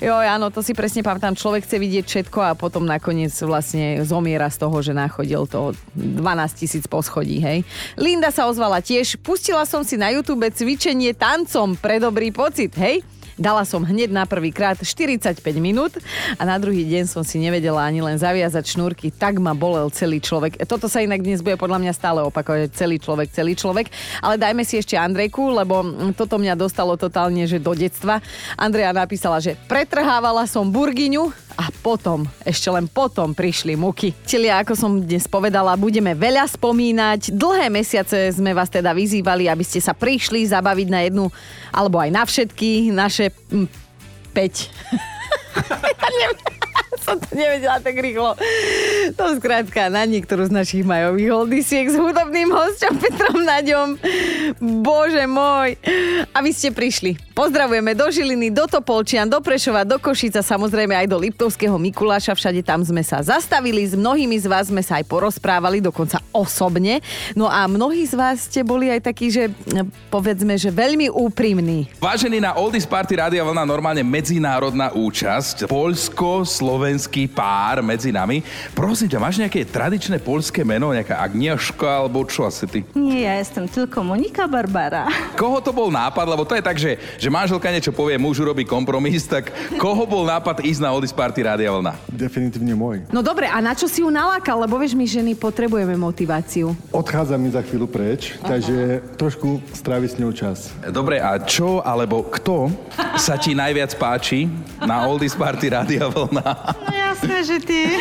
Jo, 0.00 0.16
áno, 0.16 0.48
to 0.48 0.64
si 0.64 0.72
presne 0.72 1.04
pamätám. 1.04 1.36
Človek 1.36 1.68
chce 1.68 1.76
vidieť 1.76 2.04
všetko 2.08 2.40
a 2.40 2.56
potom 2.56 2.88
nakoniec 2.88 3.36
vlastne 3.44 4.00
zomiera 4.00 4.48
z 4.48 4.56
toho, 4.64 4.80
že 4.80 4.96
nachodil 4.96 5.44
to 5.44 5.76
12 5.92 6.24
tisíc 6.56 6.88
poschodí, 6.88 7.36
hej. 7.44 7.68
Linda 8.00 8.32
sa 8.32 8.48
ozvala 8.48 8.80
tiež. 8.80 9.20
Pustila 9.20 9.68
som 9.68 9.84
si 9.84 10.00
na 10.00 10.08
YouTube 10.08 10.48
cvičenie 10.48 11.12
tancom 11.12 11.76
pre 11.76 12.00
dobrý 12.00 12.32
pocit, 12.32 12.72
hej. 12.80 13.04
Dala 13.40 13.64
som 13.64 13.80
hneď 13.80 14.12
na 14.12 14.28
prvý 14.28 14.52
krát 14.52 14.76
45 14.76 15.40
minút 15.56 15.96
a 16.36 16.44
na 16.44 16.60
druhý 16.60 16.84
deň 16.84 17.08
som 17.08 17.24
si 17.24 17.40
nevedela 17.40 17.80
ani 17.80 18.04
len 18.04 18.20
zaviazať 18.20 18.76
šnúrky, 18.76 19.08
tak 19.08 19.40
ma 19.40 19.56
bolel 19.56 19.88
celý 19.88 20.20
človek. 20.20 20.60
Toto 20.68 20.92
sa 20.92 21.00
inak 21.00 21.24
dnes 21.24 21.40
bude 21.40 21.56
podľa 21.56 21.80
mňa 21.80 21.92
stále 21.96 22.20
opakovať, 22.20 22.68
celý 22.76 23.00
človek, 23.00 23.32
celý 23.32 23.56
človek. 23.56 23.88
Ale 24.20 24.36
dajme 24.36 24.60
si 24.68 24.76
ešte 24.76 25.00
Andrejku, 25.00 25.56
lebo 25.56 25.80
toto 26.12 26.36
mňa 26.36 26.52
dostalo 26.52 27.00
totálne, 27.00 27.48
že 27.48 27.56
do 27.56 27.72
detstva. 27.72 28.20
Andreja 28.60 28.92
napísala, 28.92 29.40
že 29.40 29.56
pretrhávala 29.64 30.44
som 30.44 30.68
burgiňu 30.68 31.32
a 31.56 31.72
potom, 31.80 32.28
ešte 32.44 32.68
len 32.68 32.88
potom 32.88 33.32
prišli 33.32 33.72
muky. 33.72 34.12
Čili 34.28 34.52
ako 34.52 34.72
som 34.76 34.92
dnes 35.00 35.24
povedala, 35.24 35.80
budeme 35.80 36.12
veľa 36.12 36.44
spomínať. 36.48 37.32
Dlhé 37.32 37.72
mesiace 37.72 38.32
sme 38.36 38.52
vás 38.52 38.68
teda 38.68 38.92
vyzývali, 38.92 39.48
aby 39.48 39.64
ste 39.64 39.80
sa 39.80 39.96
prišli 39.96 40.44
zabaviť 40.44 40.88
na 40.92 41.00
jednu, 41.08 41.28
alebo 41.72 41.96
aj 42.00 42.10
na 42.12 42.22
všetky 42.24 42.92
naše 42.92 43.29
mm, 43.52 43.68
5. 44.34 44.36
ja 46.00 46.08
neviem 46.08 46.60
som 47.04 47.16
to 47.18 47.30
nevedela 47.34 47.78
tak 47.78 47.96
rýchlo. 47.98 48.34
To 49.16 49.24
skrátka 49.38 49.90
na 49.90 50.04
niektorú 50.06 50.46
z 50.46 50.52
našich 50.54 50.82
majových 50.82 51.30
holdisiek 51.30 51.86
s 51.88 51.96
hudobným 51.96 52.50
hosťom 52.50 52.94
Petrom 52.98 53.40
Naďom. 53.46 53.88
Bože 54.82 55.24
môj. 55.26 55.78
A 56.34 56.38
vy 56.42 56.50
ste 56.50 56.74
prišli. 56.74 57.29
Pozdravujeme 57.40 57.96
do 57.96 58.04
Žiliny, 58.04 58.52
do 58.52 58.68
Topolčian, 58.68 59.24
do 59.24 59.40
Prešova, 59.40 59.80
do 59.80 59.96
Košica, 59.96 60.44
samozrejme 60.44 60.92
aj 60.92 61.08
do 61.08 61.16
Liptovského 61.16 61.72
Mikuláša. 61.80 62.36
Všade 62.36 62.60
tam 62.60 62.84
sme 62.84 63.00
sa 63.00 63.24
zastavili. 63.24 63.80
S 63.80 63.96
mnohými 63.96 64.36
z 64.36 64.44
vás 64.44 64.68
sme 64.68 64.84
sa 64.84 65.00
aj 65.00 65.08
porozprávali, 65.08 65.80
dokonca 65.80 66.20
osobne. 66.36 67.00
No 67.32 67.48
a 67.48 67.64
mnohí 67.64 68.04
z 68.04 68.12
vás 68.12 68.44
ste 68.44 68.60
boli 68.60 68.92
aj 68.92 69.08
takí, 69.08 69.32
že 69.32 69.48
povedzme, 70.12 70.52
že 70.60 70.68
veľmi 70.68 71.08
úprimní. 71.08 71.88
Vážený 71.96 72.44
na 72.44 72.60
Oldies 72.60 72.84
Party 72.84 73.16
Rádia 73.16 73.40
Vlna 73.40 73.64
normálne 73.64 74.04
medzinárodná 74.04 74.92
účasť. 74.92 75.64
Polsko, 75.64 76.44
slovenský 76.44 77.24
pár 77.24 77.80
medzi 77.80 78.12
nami. 78.12 78.44
Prosím 78.76 79.08
ťa, 79.08 79.16
máš 79.16 79.40
nejaké 79.40 79.64
tradičné 79.64 80.20
polské 80.20 80.60
meno, 80.60 80.92
nejaká 80.92 81.16
Agnieszka 81.24 82.04
alebo 82.04 82.20
čo 82.28 82.44
asi 82.44 82.68
ty? 82.68 82.84
Nie, 82.92 83.32
ja 83.32 83.40
jestem 83.40 83.64
tylko 83.64 84.04
Monika 84.04 84.44
Barbara. 84.44 85.08
Koho 85.40 85.64
to 85.64 85.72
bol 85.72 85.88
nápad? 85.88 86.28
Lebo 86.28 86.44
to 86.44 86.52
je 86.52 86.60
tak, 86.60 86.76
že, 86.76 87.00
že 87.16 87.29
manželka 87.30 87.70
niečo 87.70 87.94
povie, 87.94 88.18
muž 88.18 88.42
urobí 88.42 88.66
kompromis, 88.66 89.24
tak 89.24 89.54
koho 89.78 90.02
bol 90.04 90.26
nápad 90.26 90.66
ísť 90.66 90.82
na 90.82 90.90
Oldies 90.90 91.14
Party 91.14 91.46
Rádia 91.46 91.70
Vlna? 91.70 91.94
Definitívne 92.10 92.74
môj. 92.74 93.06
No 93.14 93.22
dobre, 93.22 93.46
a 93.46 93.62
na 93.62 93.72
čo 93.72 93.86
si 93.86 94.02
ju 94.02 94.10
nalákal? 94.10 94.66
Lebo 94.66 94.74
vieš, 94.76 94.98
my 94.98 95.06
ženy 95.06 95.38
potrebujeme 95.38 95.94
motiváciu. 95.94 96.74
Odchádza 96.90 97.38
mi 97.38 97.54
za 97.54 97.62
chvíľu 97.62 97.86
preč, 97.86 98.34
Aha. 98.42 98.58
takže 98.58 99.06
trošku 99.14 99.62
stráviť 99.70 100.10
s 100.10 100.16
ňou 100.18 100.32
čas. 100.34 100.74
Dobre, 100.90 101.22
a 101.22 101.38
čo 101.38 101.78
alebo 101.86 102.26
kto 102.26 102.66
sa 103.14 103.38
ti 103.38 103.54
najviac 103.54 103.94
páči 103.94 104.50
na 104.82 105.06
Oldies 105.06 105.38
Party 105.38 105.70
Rádia 105.70 106.10
Vlna? 106.10 106.50
No 106.82 106.90
jasné, 106.90 107.46
že 107.46 107.56
ty. 107.62 107.86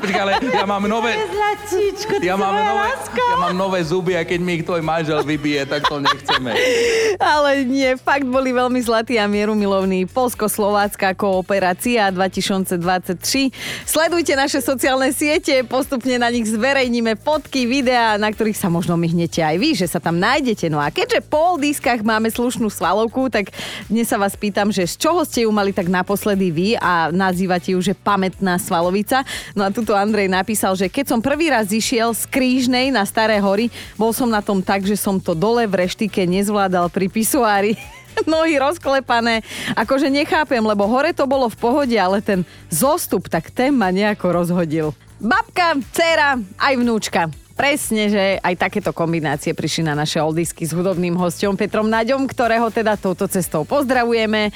Počkaj, 0.00 0.22
ale 0.22 0.32
ja 0.40 0.64
mám 0.64 0.84
nové... 0.88 1.18
Zlatíčko, 1.18 2.22
ja 2.22 2.38
mám, 2.38 2.54
nové, 2.54 2.88
ja 3.16 3.36
mám 3.36 3.54
nové 3.56 3.80
zuby 3.84 4.14
a 4.14 4.22
keď 4.22 4.40
mi 4.40 4.60
ich 4.60 4.64
tvoj 4.64 4.84
manžel 4.84 5.20
vybije, 5.24 5.66
tak 5.66 5.88
to 5.88 6.00
nechceme. 6.00 6.52
Ale 7.34 7.66
nie, 7.66 7.98
fakt 7.98 8.30
boli 8.30 8.54
veľmi 8.54 8.78
zlatí 8.78 9.18
a 9.18 9.26
mierumilovní. 9.26 10.06
Polsko-Slovácká 10.06 11.18
kooperácia 11.18 12.06
2023. 12.14 13.50
Sledujte 13.82 14.38
naše 14.38 14.62
sociálne 14.62 15.10
siete, 15.10 15.66
postupne 15.66 16.14
na 16.14 16.30
nich 16.30 16.46
zverejníme 16.46 17.18
fotky, 17.18 17.66
videá, 17.66 18.14
na 18.22 18.30
ktorých 18.30 18.54
sa 18.54 18.70
možno 18.70 18.94
myhnete 18.94 19.42
aj 19.42 19.56
vy, 19.58 19.74
že 19.74 19.90
sa 19.90 19.98
tam 19.98 20.22
nájdete. 20.22 20.70
No 20.70 20.78
a 20.78 20.94
keďže 20.94 21.26
po 21.26 21.58
diskách 21.58 22.06
máme 22.06 22.30
slušnú 22.30 22.70
svalovku, 22.70 23.26
tak 23.26 23.50
dnes 23.90 24.06
sa 24.06 24.14
vás 24.14 24.38
pýtam, 24.38 24.70
že 24.70 24.86
z 24.86 24.94
čoho 24.94 25.26
ste 25.26 25.42
ju 25.42 25.50
mali 25.50 25.74
tak 25.74 25.90
naposledy 25.90 26.54
vy 26.54 26.68
a 26.78 27.10
nazývate 27.10 27.74
ju, 27.74 27.82
že 27.82 27.98
pamätná 27.98 28.62
svalovica. 28.62 29.26
No 29.58 29.66
a 29.66 29.74
tuto 29.74 29.98
Andrej 29.98 30.30
napísal, 30.30 30.78
že 30.78 30.86
keď 30.86 31.10
som 31.10 31.18
prvý 31.18 31.50
raz 31.50 31.66
išiel 31.66 32.14
z 32.14 32.30
Krížnej 32.30 32.94
na 32.94 33.02
Staré 33.02 33.42
hory, 33.42 33.74
bol 33.98 34.14
som 34.14 34.30
na 34.30 34.38
tom 34.38 34.62
tak, 34.62 34.86
že 34.86 34.94
som 34.94 35.18
to 35.18 35.34
dole 35.34 35.66
v 35.66 35.82
reštike 35.82 36.22
nezvládal 36.30 36.94
pri 36.94 37.10
pisuári 37.14 37.78
nohy 38.30 38.58
rozklepané. 38.58 39.46
Akože 39.78 40.10
nechápem, 40.10 40.62
lebo 40.62 40.86
hore 40.90 41.14
to 41.14 41.30
bolo 41.30 41.46
v 41.46 41.56
pohode, 41.58 41.94
ale 41.94 42.18
ten 42.18 42.42
zostup, 42.70 43.30
tak 43.30 43.54
ten 43.54 43.70
ma 43.70 43.94
nejako 43.94 44.34
rozhodil. 44.34 44.90
Babka, 45.22 45.78
dcera, 45.94 46.36
aj 46.58 46.74
vnúčka. 46.74 47.30
Presne, 47.54 48.10
že 48.10 48.24
aj 48.42 48.66
takéto 48.66 48.90
kombinácie 48.90 49.54
prišli 49.54 49.86
na 49.86 49.94
naše 49.94 50.18
oldisky 50.18 50.66
s 50.66 50.74
hudobným 50.74 51.14
hostom 51.14 51.54
Petrom 51.54 51.86
Naďom, 51.86 52.26
ktorého 52.26 52.66
teda 52.66 52.98
touto 52.98 53.30
cestou 53.30 53.62
pozdravujeme. 53.62 54.50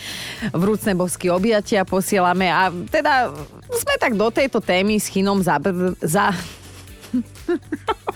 Vrúcne 0.51 0.99
bosky 0.99 1.31
objatia 1.31 1.87
posielame 1.87 2.51
a 2.51 2.75
teda 2.91 3.31
sme 3.71 3.95
tak 4.03 4.19
do 4.19 4.27
tejto 4.35 4.59
témy 4.59 4.99
s 4.99 5.07
Chinom 5.07 5.39
zabr... 5.39 5.95
za... 6.03 6.35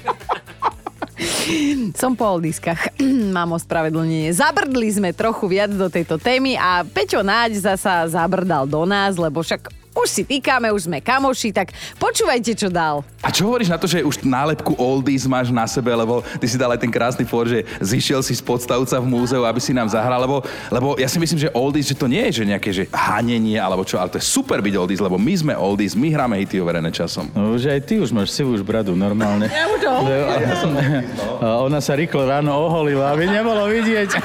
Som 1.99 2.15
po 2.15 2.25
oldiskách. 2.39 2.99
Mám 3.37 3.59
ospravedlnenie. 3.59 4.33
Zabrdli 4.33 4.89
sme 4.91 5.11
trochu 5.13 5.51
viac 5.51 5.71
do 5.75 5.91
tejto 5.91 6.17
témy 6.17 6.57
a 6.57 6.87
Peťo 6.87 7.21
Náď 7.21 7.59
zasa 7.59 8.07
zabrdal 8.09 8.65
do 8.67 8.83
nás, 8.89 9.19
lebo 9.19 9.43
však 9.43 9.82
už 9.93 10.09
si 10.09 10.23
týkame, 10.25 10.73
už 10.73 10.89
sme 10.89 11.05
kamoši, 11.05 11.53
tak 11.53 11.71
počúvajte, 12.01 12.57
čo 12.57 12.69
dal. 12.73 13.05
A 13.23 13.31
čo 13.31 13.47
hovoríš 13.47 13.71
na 13.71 13.79
to, 13.79 13.87
že 13.87 14.03
už 14.03 14.25
nálepku 14.25 14.75
Oldies 14.75 15.29
máš 15.29 15.53
na 15.55 15.69
sebe, 15.69 15.93
lebo 15.95 16.25
ty 16.41 16.47
si 16.49 16.59
dal 16.59 16.73
aj 16.75 16.81
ten 16.81 16.91
krásny 16.91 17.23
for, 17.29 17.47
že 17.47 17.63
zišiel 17.79 18.25
si 18.25 18.35
z 18.35 18.43
podstavca 18.43 18.99
v 18.99 19.07
múzeu, 19.07 19.45
aby 19.47 19.61
si 19.63 19.71
nám 19.71 19.87
zahral, 19.87 20.25
lebo, 20.25 20.43
lebo 20.73 20.99
ja 20.99 21.07
si 21.07 21.21
myslím, 21.21 21.39
že 21.47 21.53
Oldies, 21.55 21.87
že 21.87 21.95
to 21.95 22.11
nie 22.11 22.25
je 22.33 22.43
že 22.43 22.45
nejaké 22.49 22.71
že 22.75 22.85
hanenie 22.91 23.61
alebo 23.61 23.87
čo, 23.87 24.01
ale 24.01 24.11
to 24.11 24.19
je 24.19 24.27
super 24.27 24.59
byť 24.59 24.75
Oldies, 24.75 24.99
lebo 24.99 25.21
my 25.21 25.35
sme 25.39 25.53
Oldies, 25.55 25.95
my 25.95 26.09
hráme 26.11 26.41
hity 26.41 26.59
overené 26.59 26.91
časom. 26.91 27.31
No 27.37 27.55
už 27.55 27.71
aj 27.71 27.81
ty 27.87 28.01
už 28.01 28.11
máš 28.11 28.35
sivú 28.35 28.57
už 28.57 28.65
bradu, 28.67 28.97
normálne. 28.97 29.47
Ja 29.53 29.71
už 29.71 29.83
ho. 29.87 29.97
Ja 30.43 30.55
som... 30.59 30.73
Ona 31.69 31.79
sa 31.79 31.95
rýchlo 31.95 32.27
ráno 32.27 32.51
oholila, 32.57 33.15
aby 33.15 33.29
nebolo 33.29 33.69
vidieť. 33.71 34.11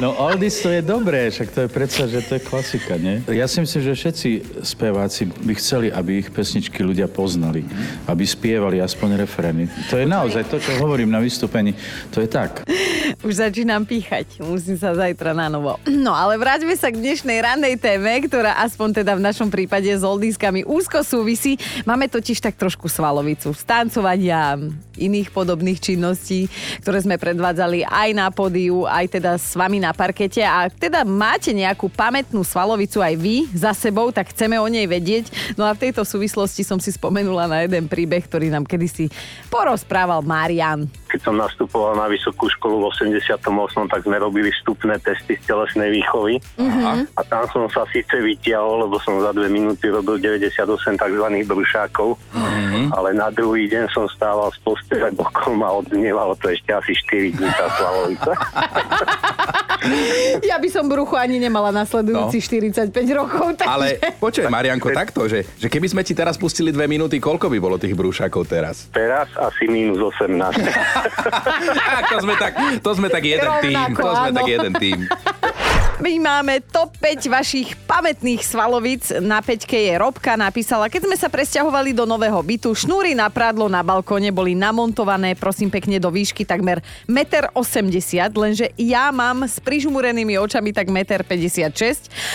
No 0.00 0.12
Oldies 0.12 0.60
to 0.60 0.68
je 0.68 0.84
dobré, 0.84 1.32
však 1.32 1.48
to 1.56 1.60
je 1.64 1.68
predsa, 1.72 2.04
že 2.04 2.20
to 2.24 2.36
je 2.36 2.42
klasika, 2.44 3.00
nie? 3.06 3.16
Ja 3.30 3.46
si 3.46 3.62
myslím, 3.62 3.82
že 3.86 3.92
všetci 3.94 4.28
speváci 4.66 5.30
by 5.30 5.54
chceli, 5.54 5.94
aby 5.94 6.26
ich 6.26 6.28
pesničky 6.34 6.82
ľudia 6.82 7.06
poznali. 7.06 7.62
Aby 8.10 8.26
spievali 8.26 8.82
aspoň 8.82 9.22
refrény. 9.22 9.70
To 9.94 10.02
je 10.02 10.06
naozaj 10.06 10.50
to, 10.50 10.58
čo 10.58 10.82
hovorím 10.82 11.14
na 11.14 11.22
vystúpení. 11.22 11.78
To 12.10 12.18
je 12.18 12.26
tak. 12.26 12.66
Už 13.22 13.38
začínam 13.38 13.86
píchať. 13.86 14.42
Musím 14.42 14.74
sa 14.74 14.90
zajtra 14.90 15.30
na 15.30 15.46
novo. 15.46 15.78
No 15.86 16.10
ale 16.10 16.34
vráťme 16.34 16.74
sa 16.74 16.90
k 16.90 16.98
dnešnej 16.98 17.38
rannej 17.38 17.78
téme, 17.78 18.10
ktorá 18.26 18.58
aspoň 18.66 19.04
teda 19.04 19.14
v 19.14 19.22
našom 19.22 19.48
prípade 19.48 19.86
s 19.86 20.02
oldiskami 20.02 20.66
úzko 20.66 21.06
súvisí. 21.06 21.54
Máme 21.86 22.10
totiž 22.10 22.42
tak 22.42 22.58
trošku 22.58 22.90
svalovicu 22.90 23.54
stancovania, 23.54 24.58
iných 24.96 25.30
podobných 25.30 25.78
činností, 25.78 26.48
ktoré 26.82 26.98
sme 27.04 27.20
predvádzali 27.20 27.84
aj 27.86 28.08
na 28.16 28.26
pódiu, 28.32 28.88
aj 28.88 29.20
teda 29.20 29.36
s 29.36 29.54
vami 29.54 29.78
na 29.78 29.92
parkete. 29.92 30.42
A 30.42 30.72
teda 30.72 31.04
máte 31.04 31.52
nejakú 31.52 31.92
pamätnú 31.92 32.42
svalovicu 32.42 32.95
aj 33.00 33.14
vy 33.16 33.48
za 33.52 33.72
sebou, 33.72 34.12
tak 34.12 34.32
chceme 34.32 34.60
o 34.60 34.66
nej 34.68 34.84
vedieť. 34.84 35.56
No 35.56 35.64
a 35.64 35.72
v 35.72 35.88
tejto 35.88 36.04
súvislosti 36.04 36.62
som 36.62 36.76
si 36.78 36.92
spomenula 36.92 37.48
na 37.48 37.64
jeden 37.64 37.88
príbeh, 37.88 38.24
ktorý 38.24 38.52
nám 38.52 38.68
kedysi 38.68 39.08
porozprával 39.48 40.20
Marian. 40.20 40.88
Keď 41.06 41.20
som 41.22 41.34
nastupoval 41.38 41.94
na 41.94 42.10
vysokú 42.10 42.50
školu 42.50 42.82
v 42.82 42.84
88, 42.90 43.38
tak 43.92 44.00
sme 44.02 44.16
robili 44.18 44.50
vstupné 44.50 44.98
testy 44.98 45.38
z 45.38 45.42
telesnej 45.46 45.94
výchovy. 45.94 46.42
Mhm. 46.58 47.14
A 47.14 47.20
tam 47.26 47.46
som 47.50 47.64
sa 47.70 47.86
síce 47.90 48.18
vytiahol, 48.18 48.86
lebo 48.86 48.98
som 49.02 49.18
za 49.22 49.30
dve 49.30 49.46
minúty 49.46 49.88
robil 49.88 50.18
98 50.18 50.98
tzv. 50.98 51.26
brušákov, 51.46 52.18
ale 52.92 53.08
na 53.14 53.30
druhý 53.30 53.70
deň 53.70 53.90
som 53.94 54.04
stával 54.10 54.50
z 54.54 54.58
postele 54.66 55.10
bokom 55.14 55.62
a 55.62 55.70
odnievalo 55.78 56.34
to 56.38 56.50
ešte 56.50 56.70
asi 56.74 56.92
4 56.94 57.36
dní 57.38 57.48
tá 57.54 57.66
slavovica. 57.78 58.32
Ja 60.42 60.56
by 60.58 60.68
som 60.70 60.88
bruchu 60.90 61.14
ani 61.14 61.38
nemala 61.38 61.70
nasledujúcich 61.70 62.42
no. 62.42 62.90
45 62.90 63.18
rokov. 63.18 63.46
Takže... 63.60 63.70
Ale 63.70 63.86
počuj, 64.18 64.44
Marianko, 64.48 64.90
takto, 65.04 65.30
že, 65.30 65.46
že 65.58 65.68
keby 65.70 65.86
sme 65.90 66.02
ti 66.02 66.12
teraz 66.16 66.34
pustili 66.40 66.74
dve 66.74 66.90
minúty, 66.90 67.20
koľko 67.22 67.46
by 67.50 67.58
bolo 67.60 67.76
tých 67.78 67.94
brúšakov 67.94 68.48
teraz? 68.48 68.88
Teraz 68.90 69.30
asi 69.36 69.68
minus 69.70 70.00
18. 70.00 70.32
to 72.10 72.16
sme 72.20 72.34
tak, 72.36 72.52
to 72.80 72.90
sme 72.94 73.08
tak 73.08 73.22
jeden 73.22 73.50
tým. 73.60 73.76
Rovnako, 73.76 74.00
To 74.00 74.10
sme 74.12 74.28
áno. 74.28 74.36
tak 74.36 74.48
jeden 74.48 74.72
tým. 74.76 74.98
My 75.96 76.20
máme 76.20 76.60
top 76.60 76.92
5 77.00 77.24
vašich 77.32 77.72
pamätných 77.88 78.44
svalovic. 78.44 79.16
Na 79.16 79.40
peťke 79.40 79.80
je 79.80 79.96
Robka 79.96 80.36
napísala, 80.36 80.92
keď 80.92 81.08
sme 81.08 81.16
sa 81.16 81.32
presťahovali 81.32 81.96
do 81.96 82.04
nového 82.04 82.36
bytu, 82.36 82.76
šnúry 82.76 83.16
na 83.16 83.32
prádlo 83.32 83.64
na 83.72 83.80
balkóne 83.80 84.28
boli 84.28 84.52
namontované, 84.52 85.32
prosím 85.32 85.72
pekne, 85.72 85.96
do 85.96 86.12
výšky 86.12 86.44
takmer 86.44 86.84
1,80 87.08 87.48
m, 87.48 88.28
lenže 88.28 88.76
ja 88.76 89.08
mám 89.08 89.48
s 89.48 89.56
prižmúrenými 89.56 90.36
očami 90.36 90.76
tak 90.76 90.92
1,56 90.92 91.64
m. 91.64 91.88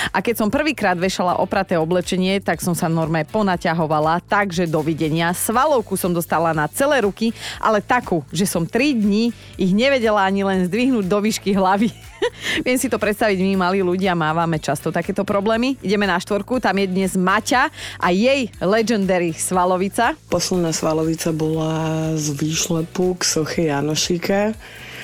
A 0.10 0.26
keď 0.26 0.42
som 0.42 0.50
prvýkrát 0.50 0.98
vešala 0.98 1.38
opraté 1.38 1.78
oblečenie, 1.78 2.42
tak 2.42 2.66
som 2.66 2.74
sa 2.74 2.90
normálne 2.90 3.30
ponaťahovala, 3.30 4.26
takže 4.26 4.66
dovidenia. 4.66 5.38
Svalovku 5.38 5.94
som 6.02 6.10
dostala 6.10 6.50
na 6.58 6.66
celé 6.66 7.06
ruky, 7.06 7.30
ale 7.62 7.78
takú, 7.78 8.26
že 8.34 8.50
som 8.50 8.66
3 8.66 8.98
dní 8.98 9.30
ich 9.54 9.70
nevedela 9.70 10.26
ani 10.26 10.42
len 10.42 10.66
zdvihnúť 10.66 11.06
do 11.06 11.22
výšky 11.22 11.54
hlavy. 11.54 11.94
Viem 12.66 12.78
si 12.82 12.90
to 12.90 12.98
predstaviť, 12.98 13.51
malí 13.56 13.80
ľudia 13.86 14.18
mávame 14.18 14.60
často 14.60 14.92
takéto 14.92 15.24
problémy. 15.24 15.80
Ideme 15.80 16.06
na 16.08 16.20
štvorku, 16.20 16.60
tam 16.60 16.78
je 16.78 16.88
dnes 16.88 17.16
Maťa 17.16 17.72
a 18.00 18.08
jej 18.12 18.52
legendary 18.60 19.32
svalovica. 19.32 20.14
Posledná 20.28 20.76
svalovica 20.76 21.32
bola 21.32 22.14
z 22.20 22.36
výšlepu 22.36 23.20
k 23.20 23.24
soche 23.24 23.62
Janošika. 23.72 24.54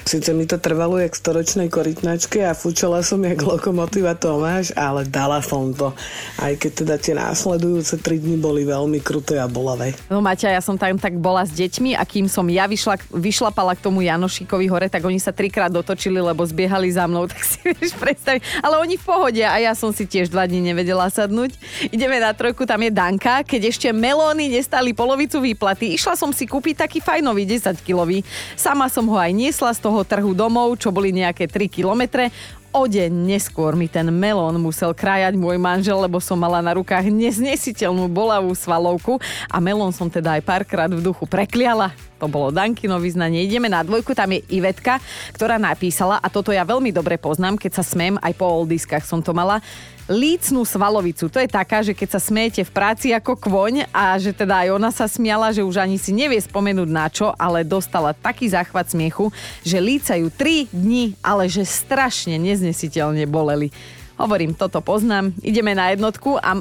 Sice 0.07 0.31
mi 0.31 0.47
to 0.47 0.55
trvalo 0.55 0.95
jak 1.03 1.11
storočnej 1.11 1.67
korytnačke 1.67 2.39
a 2.39 2.55
fučala 2.55 3.03
som 3.03 3.19
jak 3.27 3.43
lokomotíva 3.43 4.15
Tomáš, 4.15 4.71
ale 4.71 5.03
dala 5.03 5.43
som 5.43 5.75
to. 5.75 5.91
Aj 6.39 6.55
keď 6.55 6.71
teda 6.71 6.95
tie 6.95 7.11
následujúce 7.11 7.99
tri 7.99 8.15
dni 8.15 8.39
boli 8.39 8.63
veľmi 8.63 9.03
kruté 9.03 9.35
a 9.35 9.51
bolavé. 9.51 9.99
No 10.07 10.23
Maťa, 10.23 10.55
ja 10.55 10.63
som 10.63 10.79
tam 10.79 10.95
tak 10.95 11.19
bola 11.19 11.43
s 11.43 11.51
deťmi 11.51 11.99
a 11.99 12.07
kým 12.07 12.31
som 12.31 12.47
ja 12.47 12.71
vyšla, 12.71 13.03
vyšlapala 13.11 13.75
k 13.75 13.83
tomu 13.83 13.99
Janošikovi 13.99 14.71
hore, 14.71 14.87
tak 14.87 15.03
oni 15.03 15.19
sa 15.19 15.35
trikrát 15.35 15.75
dotočili, 15.75 16.23
lebo 16.23 16.39
zbiehali 16.47 16.87
za 16.87 17.03
mnou, 17.03 17.27
tak 17.35 17.43
si 17.43 17.59
vieš 17.67 17.91
predstaviť. 17.99 18.63
Ale 18.63 18.79
oni 18.79 18.95
v 18.95 19.03
pohode 19.03 19.43
a 19.43 19.59
ja 19.59 19.75
som 19.75 19.91
si 19.91 20.07
tiež 20.07 20.31
dva 20.31 20.47
dní 20.47 20.71
nevedela 20.71 21.11
sadnúť. 21.11 21.51
Ideme 21.91 22.23
na 22.23 22.31
trojku, 22.31 22.63
tam 22.63 22.79
je 22.79 22.95
Danka, 22.95 23.43
keď 23.43 23.75
ešte 23.75 23.91
melóny 23.91 24.47
nestali 24.47 24.95
polovicu 24.95 25.43
výplaty. 25.43 25.99
Išla 25.99 26.15
som 26.15 26.31
si 26.31 26.47
kúpiť 26.47 26.87
taký 26.87 27.03
fajnový 27.03 27.43
10 27.43 27.75
kilový. 27.83 28.23
Sama 28.55 28.87
som 28.87 29.03
ho 29.11 29.19
aj 29.19 29.35
niesla 29.35 29.75
z 29.75 29.83
toho 29.83 29.96
toho 29.97 30.05
trhu 30.05 30.37
domov, 30.37 30.77
čo 30.77 30.93
boli 30.93 31.09
nejaké 31.09 31.49
3 31.49 31.65
kilometre. 31.65 32.29
O 32.69 32.85
deň 32.85 33.09
neskôr 33.09 33.73
mi 33.73 33.89
ten 33.89 34.05
melón 34.13 34.61
musel 34.61 34.93
krájať 34.93 35.33
môj 35.33 35.57
manžel, 35.57 35.97
lebo 35.97 36.21
som 36.21 36.37
mala 36.37 36.61
na 36.61 36.77
rukách 36.77 37.09
neznesiteľnú 37.09 38.05
bolavú 38.05 38.53
svalovku 38.53 39.17
a 39.49 39.57
melón 39.57 39.89
som 39.89 40.05
teda 40.05 40.37
aj 40.37 40.45
párkrát 40.45 40.85
v 40.85 41.01
duchu 41.01 41.25
prekliala. 41.25 41.97
To 42.21 42.29
bolo 42.29 42.53
Dankino 42.53 43.01
vyznanie. 43.01 43.49
Ideme 43.49 43.73
na 43.73 43.81
dvojku, 43.81 44.13
tam 44.13 44.37
je 44.37 44.45
Ivetka, 44.53 45.01
ktorá 45.33 45.57
napísala, 45.57 46.21
a 46.21 46.29
toto 46.29 46.53
ja 46.53 46.61
veľmi 46.61 46.93
dobre 46.93 47.17
poznám, 47.17 47.57
keď 47.57 47.81
sa 47.81 47.83
smiem, 47.87 48.21
aj 48.21 48.37
po 48.37 48.45
oldiskách 48.45 49.01
som 49.01 49.25
to 49.25 49.33
mala, 49.33 49.65
lícnú 50.07 50.63
svalovicu. 50.63 51.27
To 51.27 51.37
je 51.37 51.51
taká, 51.51 51.83
že 51.83 51.91
keď 51.91 52.17
sa 52.17 52.21
smiete 52.23 52.63
v 52.63 52.71
práci 52.71 53.11
ako 53.11 53.35
kvoň 53.35 53.91
a 53.91 54.15
že 54.15 54.31
teda 54.31 54.65
aj 54.65 54.69
ona 54.73 54.89
sa 54.89 55.05
smiala, 55.05 55.51
že 55.51 55.61
už 55.61 55.83
ani 55.83 55.99
si 55.99 56.15
nevie 56.15 56.39
spomenúť 56.39 56.89
na 56.89 57.07
čo, 57.11 57.35
ale 57.35 57.67
dostala 57.67 58.15
taký 58.15 58.47
záchvat 58.47 58.95
smiechu, 58.95 59.29
že 59.61 59.83
lícajú 59.83 60.31
3 60.31 60.71
dni, 60.71 61.19
ale 61.19 61.51
že 61.51 61.67
strašne 61.67 62.39
neznesiteľne 62.39 63.27
boleli. 63.27 63.69
Hovorím, 64.17 64.57
toto 64.57 64.81
poznám. 64.81 65.35
Ideme 65.45 65.77
na 65.77 65.93
jednotku 65.93 66.39
a 66.41 66.57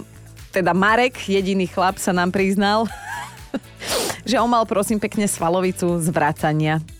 teda 0.52 0.76
Marek, 0.76 1.16
jediný 1.24 1.70
chlap, 1.70 1.96
sa 1.96 2.12
nám 2.12 2.34
priznal, 2.34 2.84
že 4.28 4.36
on 4.40 4.50
mal 4.50 4.66
prosím 4.66 4.98
pekne 4.98 5.30
svalovicu 5.30 6.02
z. 6.02 6.10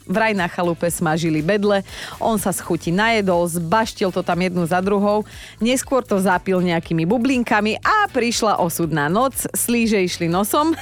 Vraj 0.07 0.33
na 0.39 0.47
chalupe 0.47 0.87
smažili 0.87 1.43
bedle, 1.43 1.83
on 2.23 2.39
sa 2.39 2.55
schutí 2.55 2.95
najedol, 2.95 3.51
zbaštil 3.51 4.15
to 4.15 4.23
tam 4.23 4.39
jednu 4.39 4.63
za 4.63 4.79
druhou, 4.79 5.27
neskôr 5.59 6.07
to 6.07 6.23
zapil 6.23 6.63
nejakými 6.63 7.03
bublinkami 7.03 7.83
a 7.83 8.07
prišla 8.07 8.63
osudná 8.63 9.11
noc, 9.11 9.51
slíže 9.51 9.99
išli 9.99 10.31
nosom. 10.31 10.79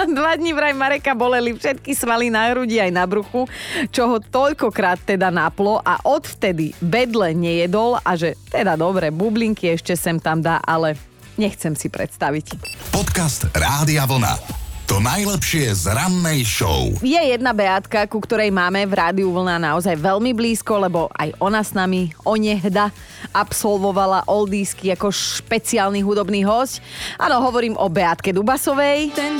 Dva 0.16 0.32
dní 0.38 0.56
vraj 0.56 0.72
Mareka 0.72 1.12
boleli 1.12 1.52
všetky 1.52 1.92
svaly 1.92 2.32
na 2.32 2.48
hrudi 2.48 2.80
aj 2.80 2.90
na 2.94 3.04
bruchu, 3.04 3.44
čo 3.92 4.08
ho 4.08 4.16
toľkokrát 4.22 5.02
teda 5.04 5.28
naplo 5.28 5.82
a 5.82 6.00
odvtedy 6.06 6.72
bedle 6.80 7.36
nejedol 7.36 8.00
a 8.00 8.16
že 8.16 8.38
teda 8.48 8.80
dobre, 8.80 9.12
bublinky 9.12 9.76
ešte 9.76 9.92
sem 9.98 10.16
tam 10.16 10.40
dá, 10.40 10.62
ale 10.64 10.96
nechcem 11.36 11.76
si 11.76 11.92
predstaviť. 11.92 12.56
Podcast 12.94 13.50
Rádia 13.52 14.08
Vlna. 14.08 14.69
To 14.90 14.98
najlepšie 14.98 15.70
z 15.70 15.94
rannej 15.94 16.42
show. 16.42 16.90
Je 16.98 17.14
jedna 17.14 17.54
Beatka, 17.54 18.10
ku 18.10 18.18
ktorej 18.18 18.50
máme 18.50 18.82
v 18.90 18.98
Rádiu 18.98 19.30
Vlna 19.30 19.62
naozaj 19.62 19.94
veľmi 19.94 20.34
blízko, 20.34 20.82
lebo 20.82 21.06
aj 21.14 21.30
ona 21.38 21.62
s 21.62 21.70
nami 21.78 22.10
onehda 22.26 22.90
absolvovala 23.30 24.26
oldísky 24.26 24.90
ako 24.90 25.14
špeciálny 25.14 26.02
hudobný 26.02 26.42
host. 26.42 26.82
Áno, 27.22 27.38
hovorím 27.38 27.78
o 27.78 27.86
Beatke 27.86 28.34
Dubasovej. 28.34 29.14
Ten 29.14 29.38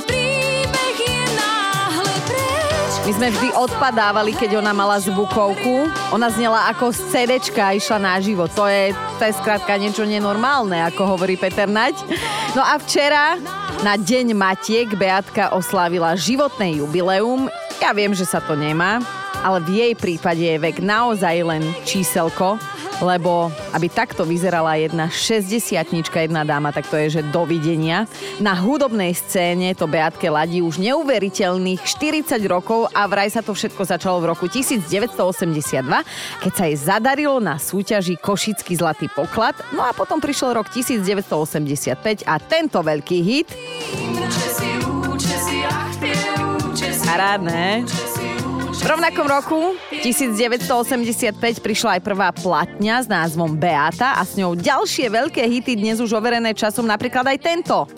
my 3.01 3.11
sme 3.17 3.33
vždy 3.33 3.49
odpadávali, 3.57 4.37
keď 4.37 4.61
ona 4.61 4.77
mala 4.77 5.01
zvukovku. 5.01 5.89
Ona 6.13 6.29
znela 6.29 6.69
ako 6.69 6.93
z 6.93 6.99
CDčka, 7.09 7.73
išla 7.73 7.97
na 7.97 8.21
živo. 8.21 8.45
To 8.53 8.69
je, 8.69 8.93
to 9.17 9.25
je 9.25 9.33
skrátka 9.41 9.73
niečo 9.81 10.05
nenormálne, 10.05 10.77
ako 10.85 11.17
hovorí 11.17 11.33
Peter 11.33 11.65
Naď. 11.65 11.97
No 12.53 12.61
a 12.61 12.77
včera 12.77 13.41
na 13.81 13.97
Deň 13.97 14.37
Matiek 14.37 14.93
Beatka 14.93 15.49
oslávila 15.49 16.13
životné 16.13 16.77
jubileum. 16.77 17.49
Ja 17.81 17.89
viem, 17.97 18.13
že 18.13 18.29
sa 18.29 18.37
to 18.37 18.53
nemá, 18.53 19.01
ale 19.41 19.65
v 19.65 19.69
jej 19.81 19.93
prípade 19.97 20.45
je 20.45 20.61
vek 20.61 20.85
naozaj 20.85 21.41
len 21.41 21.65
číselko 21.81 22.61
lebo 23.01 23.49
aby 23.73 23.89
takto 23.89 24.23
vyzerala 24.23 24.77
jedna 24.77 25.09
60 25.09 25.73
jedna 25.91 26.45
dáma, 26.45 26.69
tak 26.69 26.87
to 26.87 26.95
je, 26.95 27.19
že 27.19 27.21
dovidenia. 27.33 28.05
Na 28.37 28.53
hudobnej 28.53 29.17
scéne 29.17 29.73
to 29.73 29.89
Beatke 29.89 30.29
ladí 30.29 30.61
už 30.61 30.77
neuveriteľných 30.77 31.81
40 31.81 32.37
rokov 32.45 32.87
a 32.93 33.09
vraj 33.09 33.33
sa 33.33 33.41
to 33.41 33.57
všetko 33.57 33.81
začalo 33.83 34.21
v 34.21 34.29
roku 34.31 34.45
1982, 34.45 35.17
keď 36.39 36.51
sa 36.53 36.63
jej 36.69 36.77
zadarilo 36.77 37.41
na 37.41 37.57
súťaži 37.57 38.21
Košický 38.21 38.77
zlatý 38.77 39.09
poklad, 39.09 39.57
no 39.73 39.81
a 39.81 39.91
potom 39.91 40.21
prišiel 40.21 40.53
rok 40.53 40.69
1985 40.69 42.29
a 42.29 42.37
tento 42.37 42.79
veľký 42.79 43.17
hit 43.25 43.49
Parádne. 47.11 47.83
V 48.71 48.87
rovnakom 48.87 49.27
roku 49.27 49.75
1985 49.91 51.35
prišla 51.59 51.99
aj 51.99 52.01
prvá 52.07 52.31
platňa 52.31 53.03
s 53.03 53.07
názvom 53.11 53.51
Beata 53.51 54.15
a 54.15 54.23
s 54.23 54.39
ňou 54.39 54.55
ďalšie 54.55 55.11
veľké 55.11 55.43
hity 55.43 55.75
dnes 55.75 55.99
už 55.99 56.15
overené 56.15 56.55
časom, 56.55 56.87
napríklad 56.87 57.27
aj 57.27 57.37
tento. 57.43 57.91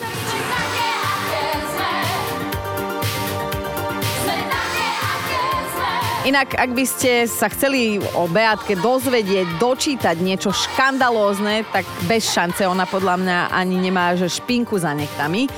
Inak, 6.24 6.56
ak 6.56 6.72
by 6.72 6.88
ste 6.88 7.28
sa 7.28 7.52
chceli 7.52 8.00
o 8.16 8.24
Beatke 8.24 8.80
dozvedieť, 8.80 9.60
dočítať 9.60 10.16
niečo 10.24 10.56
škandalózne, 10.56 11.68
tak 11.68 11.84
bez 12.08 12.32
šance 12.32 12.64
ona 12.64 12.88
podľa 12.88 13.20
mňa 13.20 13.38
ani 13.52 13.76
nemá 13.76 14.16
že 14.16 14.32
špinku 14.32 14.80
za 14.80 14.96
nechtami. 14.96 15.52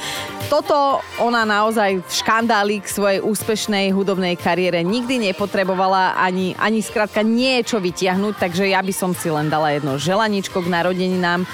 Toto 0.50 0.98
ona 1.22 1.46
naozaj 1.46 2.02
v 2.02 2.10
škandáli 2.10 2.82
k 2.82 2.90
svojej 2.90 3.22
úspešnej 3.22 3.94
hudobnej 3.94 4.34
kariére 4.34 4.82
nikdy 4.82 5.30
nepotrebovala 5.30 6.18
ani, 6.18 6.58
ani 6.58 6.82
skrátka 6.82 7.22
niečo 7.22 7.78
vytiahnuť, 7.78 8.34
takže 8.34 8.66
ja 8.66 8.82
by 8.82 8.90
som 8.90 9.14
si 9.14 9.30
len 9.30 9.46
dala 9.46 9.70
jedno 9.70 10.02
želaničko 10.02 10.66
k 10.66 10.72
narodeninám. 10.82 11.46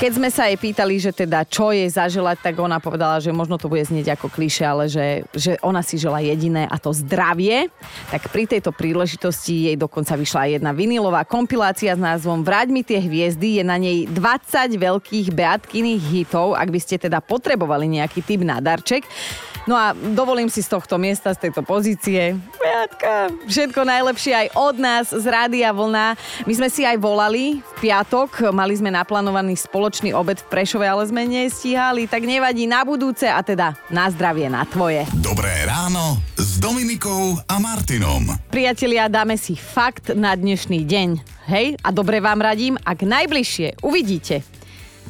Keď 0.00 0.16
sme 0.16 0.32
sa 0.32 0.48
jej 0.48 0.56
pýtali, 0.56 0.96
že 0.96 1.12
teda 1.12 1.44
čo 1.44 1.76
je 1.76 1.84
zaželať, 1.84 2.40
tak 2.40 2.56
ona 2.56 2.80
povedala, 2.80 3.20
že 3.20 3.36
možno 3.36 3.60
to 3.60 3.68
bude 3.68 3.84
znieť 3.84 4.16
ako 4.16 4.32
kliše, 4.32 4.64
ale 4.64 4.88
že, 4.88 5.28
že 5.36 5.60
ona 5.60 5.84
si 5.84 6.00
žela 6.00 6.24
jediné 6.24 6.64
a 6.64 6.80
to 6.80 6.88
zdravie. 6.88 7.68
Tak 8.08 8.32
pri 8.32 8.48
tejto 8.48 8.72
príležitosti 8.72 9.68
jej 9.68 9.76
dokonca 9.76 10.16
vyšla 10.16 10.56
jedna 10.56 10.72
vinilová 10.72 11.28
kompilácia 11.28 11.92
s 11.92 12.00
názvom 12.00 12.40
Vráť 12.40 12.72
mi 12.72 12.80
tie 12.80 12.96
hviezdy. 12.96 13.60
Je 13.60 13.64
na 13.68 13.76
nej 13.76 14.08
20 14.08 14.72
veľkých 14.80 15.36
beatkyných 15.36 16.04
hitov, 16.08 16.56
ak 16.56 16.72
by 16.72 16.80
ste 16.80 16.96
teda 16.96 17.20
potrebovali 17.20 17.84
nejaký 18.00 18.24
typ 18.24 18.40
na 18.40 18.56
darček. 18.56 19.04
No 19.68 19.76
a 19.76 19.92
dovolím 19.92 20.48
si 20.48 20.64
z 20.64 20.72
tohto 20.72 20.96
miesta, 20.96 21.36
z 21.36 21.44
tejto 21.44 21.60
pozície, 21.60 22.40
Beatka, 22.56 23.28
všetko 23.44 23.84
najlepšie 23.84 24.32
aj 24.32 24.48
od 24.56 24.76
nás 24.80 25.12
z 25.12 25.24
Rádia 25.28 25.68
Vlna. 25.68 26.16
My 26.48 26.52
sme 26.56 26.72
si 26.72 26.88
aj 26.88 26.96
volali 26.96 27.60
v 27.60 27.72
piatok, 27.84 28.48
mali 28.56 28.72
sme 28.72 28.88
naplánovaný 28.88 29.60
spoločný 29.60 29.89
obed 30.14 30.38
v 30.38 30.46
Prešove, 30.46 30.86
ale 30.86 31.02
sme 31.02 31.26
nestíhali, 31.26 32.06
tak 32.06 32.22
nevadí 32.22 32.70
na 32.70 32.86
budúce 32.86 33.26
a 33.26 33.42
teda 33.42 33.74
na 33.90 34.06
zdravie, 34.06 34.46
na 34.46 34.62
tvoje. 34.62 35.02
Dobré 35.18 35.66
ráno 35.66 36.22
s 36.38 36.62
Dominikou 36.62 37.34
a 37.50 37.58
Martinom. 37.58 38.30
Priatelia, 38.54 39.10
dáme 39.10 39.34
si 39.34 39.58
fakt 39.58 40.14
na 40.14 40.38
dnešný 40.38 40.86
deň. 40.86 41.08
Hej, 41.50 41.74
a 41.82 41.90
dobre 41.90 42.22
vám 42.22 42.38
radím, 42.38 42.78
ak 42.86 43.02
najbližšie 43.02 43.82
uvidíte 43.82 44.46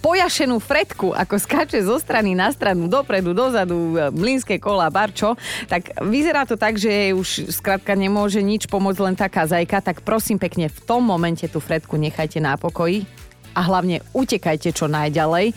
pojašenú 0.01 0.57
Fredku, 0.65 1.13
ako 1.13 1.37
skáče 1.37 1.85
zo 1.85 2.01
strany 2.01 2.33
na 2.33 2.49
stranu, 2.49 2.89
dopredu, 2.89 3.37
dozadu, 3.37 4.01
mlínske 4.17 4.57
kola, 4.57 4.89
barčo, 4.89 5.37
tak 5.69 5.93
vyzerá 6.01 6.49
to 6.49 6.57
tak, 6.57 6.81
že 6.81 7.13
už 7.13 7.53
skrátka 7.53 7.93
nemôže 7.93 8.41
nič 8.41 8.65
pomôcť 8.65 9.01
len 9.05 9.13
taká 9.13 9.45
zajka, 9.45 9.85
tak 9.85 10.01
prosím 10.01 10.41
pekne 10.41 10.73
v 10.73 10.79
tom 10.89 11.05
momente 11.05 11.45
tú 11.53 11.61
Fredku 11.61 12.01
nechajte 12.01 12.41
na 12.41 12.57
pokoji 12.57 13.20
a 13.55 13.61
hlavne 13.65 14.03
utekajte 14.13 14.71
čo 14.75 14.87
najďalej. 14.91 15.53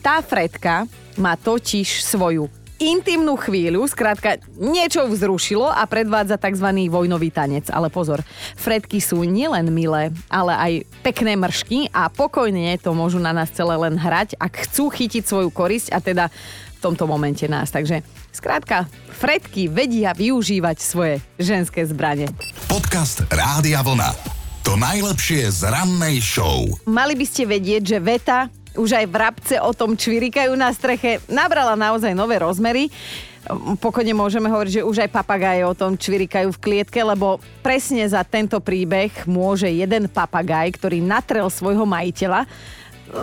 Tá 0.00 0.22
Fredka 0.22 0.86
má 1.18 1.34
totiž 1.34 2.06
svoju 2.06 2.46
intimnú 2.78 3.34
chvíľu, 3.34 3.82
skrátka 3.90 4.38
niečo 4.54 5.02
vzrušilo 5.10 5.66
a 5.66 5.82
predvádza 5.84 6.38
tzv. 6.38 6.86
vojnový 6.86 7.34
tanec. 7.34 7.66
Ale 7.74 7.90
pozor, 7.90 8.22
Fredky 8.54 9.02
sú 9.02 9.26
nielen 9.26 9.74
milé, 9.74 10.14
ale 10.30 10.52
aj 10.54 10.72
pekné 11.02 11.34
mršky 11.34 11.90
a 11.90 12.06
pokojne 12.06 12.78
to 12.78 12.94
môžu 12.94 13.18
na 13.18 13.34
nás 13.34 13.50
celé 13.50 13.74
len 13.74 13.98
hrať, 13.98 14.38
ak 14.38 14.70
chcú 14.70 14.94
chytiť 14.94 15.26
svoju 15.26 15.50
korisť 15.50 15.90
a 15.90 15.98
teda 15.98 16.30
v 16.78 16.78
tomto 16.78 17.10
momente 17.10 17.42
nás. 17.50 17.74
Takže 17.74 18.06
skrátka, 18.30 18.86
Fredky 19.10 19.66
vedia 19.66 20.14
využívať 20.14 20.76
svoje 20.78 21.18
ženské 21.42 21.82
zbranie. 21.82 22.30
Podcast 22.70 23.26
Rádia 23.26 23.82
Vlna. 23.82 24.37
To 24.68 24.76
najlepšie 24.76 25.48
z 25.48 25.64
rannej 25.64 26.20
show. 26.20 26.68
Mali 26.84 27.16
by 27.16 27.24
ste 27.24 27.48
vedieť, 27.48 27.88
že 27.88 28.04
veta 28.04 28.52
už 28.76 29.00
aj 29.00 29.06
vrabce 29.08 29.56
o 29.56 29.72
tom 29.72 29.96
čvirikajú 29.96 30.52
na 30.52 30.68
streche, 30.76 31.24
nabrala 31.24 31.72
naozaj 31.72 32.12
nové 32.12 32.36
rozmery. 32.36 32.92
Pokojne 33.80 34.12
môžeme 34.12 34.52
hovoriť, 34.52 34.84
že 34.84 34.84
už 34.84 35.08
aj 35.08 35.10
papagáje 35.24 35.64
o 35.64 35.72
tom 35.72 35.96
čvirikajú 35.96 36.52
v 36.52 36.60
klietke, 36.60 37.00
lebo 37.00 37.40
presne 37.64 38.04
za 38.12 38.20
tento 38.28 38.60
príbeh 38.60 39.24
môže 39.24 39.72
jeden 39.72 40.04
papagaj, 40.04 40.76
ktorý 40.76 41.00
natrel 41.00 41.48
svojho 41.48 41.88
majiteľa, 41.88 42.44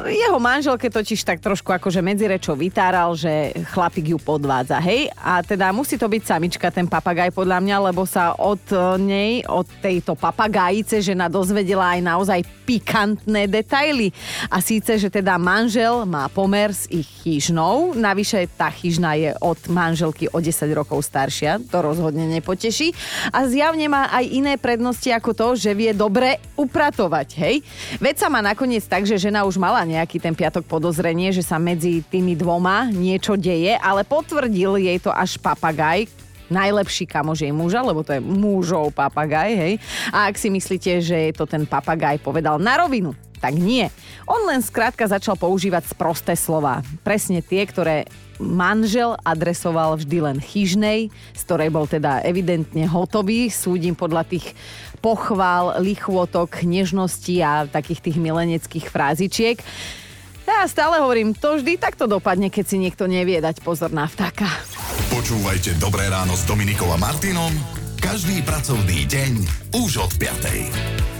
jeho 0.10 0.38
manželke 0.42 0.90
totiž 0.90 1.22
tak 1.22 1.40
trošku 1.42 1.70
akože 1.70 2.02
medzi 2.02 2.26
rečou 2.26 2.58
vytáral, 2.58 3.14
že 3.14 3.54
chlapík 3.74 4.14
ju 4.14 4.20
podvádza, 4.22 4.82
hej? 4.82 5.10
A 5.18 5.42
teda 5.46 5.70
musí 5.70 5.98
to 5.98 6.10
byť 6.10 6.24
samička, 6.26 6.74
ten 6.74 6.90
papagaj 6.90 7.34
podľa 7.34 7.62
mňa, 7.62 7.78
lebo 7.92 8.06
sa 8.06 8.34
od 8.38 8.62
nej, 9.02 9.46
od 9.46 9.68
tejto 9.82 10.18
papagájice 10.18 11.02
žena 11.02 11.30
dozvedela 11.30 11.98
aj 11.98 12.02
naozaj 12.02 12.40
pikantné 12.66 13.46
detaily. 13.46 14.10
A 14.50 14.58
síce, 14.62 14.98
že 14.98 15.14
teda 15.14 15.38
manžel 15.38 16.08
má 16.08 16.26
pomer 16.34 16.74
s 16.74 16.90
ich 16.90 17.06
chyžnou, 17.22 17.94
navyše 17.94 18.50
tá 18.58 18.74
chyžna 18.74 19.14
je 19.18 19.32
od 19.42 19.60
manželky 19.70 20.26
o 20.32 20.42
10 20.42 20.66
rokov 20.74 21.06
staršia, 21.06 21.62
to 21.70 21.78
rozhodne 21.84 22.26
nepoteší. 22.26 22.96
A 23.30 23.46
zjavne 23.46 23.86
má 23.86 24.10
aj 24.10 24.26
iné 24.30 24.54
prednosti 24.58 25.12
ako 25.14 25.32
to, 25.36 25.48
že 25.60 25.78
vie 25.78 25.94
dobre 25.94 26.42
upratovať, 26.58 27.28
hej? 27.38 27.56
Veď 28.02 28.16
sa 28.26 28.28
má 28.32 28.42
nakoniec 28.42 28.82
tak, 28.88 29.06
že 29.06 29.20
žena 29.20 29.46
už 29.46 29.60
mala 29.60 29.75
mala 29.76 29.92
nejaký 29.92 30.24
ten 30.24 30.32
piatok 30.32 30.64
podozrenie, 30.72 31.36
že 31.36 31.44
sa 31.44 31.60
medzi 31.60 32.00
tými 32.08 32.32
dvoma 32.40 32.88
niečo 32.96 33.36
deje, 33.36 33.76
ale 33.76 34.08
potvrdil 34.08 34.80
jej 34.80 34.96
to 35.04 35.12
až 35.12 35.36
papagaj, 35.36 36.08
najlepší 36.48 37.04
kamož 37.04 37.44
jej 37.44 37.52
muža, 37.52 37.84
lebo 37.84 38.00
to 38.00 38.16
je 38.16 38.24
mužov 38.24 38.96
papagaj, 38.96 39.52
hej. 39.52 39.74
A 40.16 40.32
ak 40.32 40.40
si 40.40 40.48
myslíte, 40.48 41.04
že 41.04 41.28
je 41.28 41.34
to 41.36 41.44
ten 41.44 41.68
papagaj 41.68 42.24
povedal 42.24 42.56
na 42.56 42.80
rovinu, 42.80 43.12
tak 43.44 43.52
nie. 43.60 43.92
On 44.24 44.48
len 44.48 44.64
skrátka 44.64 45.12
začal 45.12 45.36
používať 45.36 45.92
sprosté 45.92 46.40
slova. 46.40 46.80
Presne 47.04 47.44
tie, 47.44 47.68
ktoré 47.68 48.08
manžel 48.40 49.20
adresoval 49.28 50.00
vždy 50.00 50.18
len 50.24 50.38
chyžnej, 50.40 51.12
z 51.36 51.42
ktorej 51.44 51.68
bol 51.68 51.84
teda 51.84 52.24
evidentne 52.24 52.88
hotový. 52.88 53.52
Súdim 53.52 53.92
podľa 53.92 54.24
tých 54.24 54.56
pochvál, 55.06 55.78
lichvotok, 55.86 56.66
nežnosti 56.66 57.38
a 57.46 57.70
takých 57.70 58.10
tých 58.10 58.18
mileneckých 58.18 58.90
frázičiek. 58.90 59.62
Ja 60.50 60.66
stále 60.66 60.98
hovorím, 60.98 61.38
to 61.38 61.62
vždy 61.62 61.78
takto 61.78 62.10
dopadne, 62.10 62.50
keď 62.50 62.66
si 62.66 62.82
niekto 62.82 63.06
nevie 63.06 63.38
dať 63.38 63.62
pozor 63.62 63.94
na 63.94 64.10
vtáka. 64.10 64.50
Počúvajte 65.14 65.78
Dobré 65.78 66.10
ráno 66.10 66.34
s 66.34 66.50
Dominikom 66.50 66.90
a 66.90 66.98
Martinom 66.98 67.54
každý 68.06 68.46
pracovný 68.46 69.10
deň 69.10 69.34
už 69.82 69.98
od 69.98 70.12
5. 70.22 71.15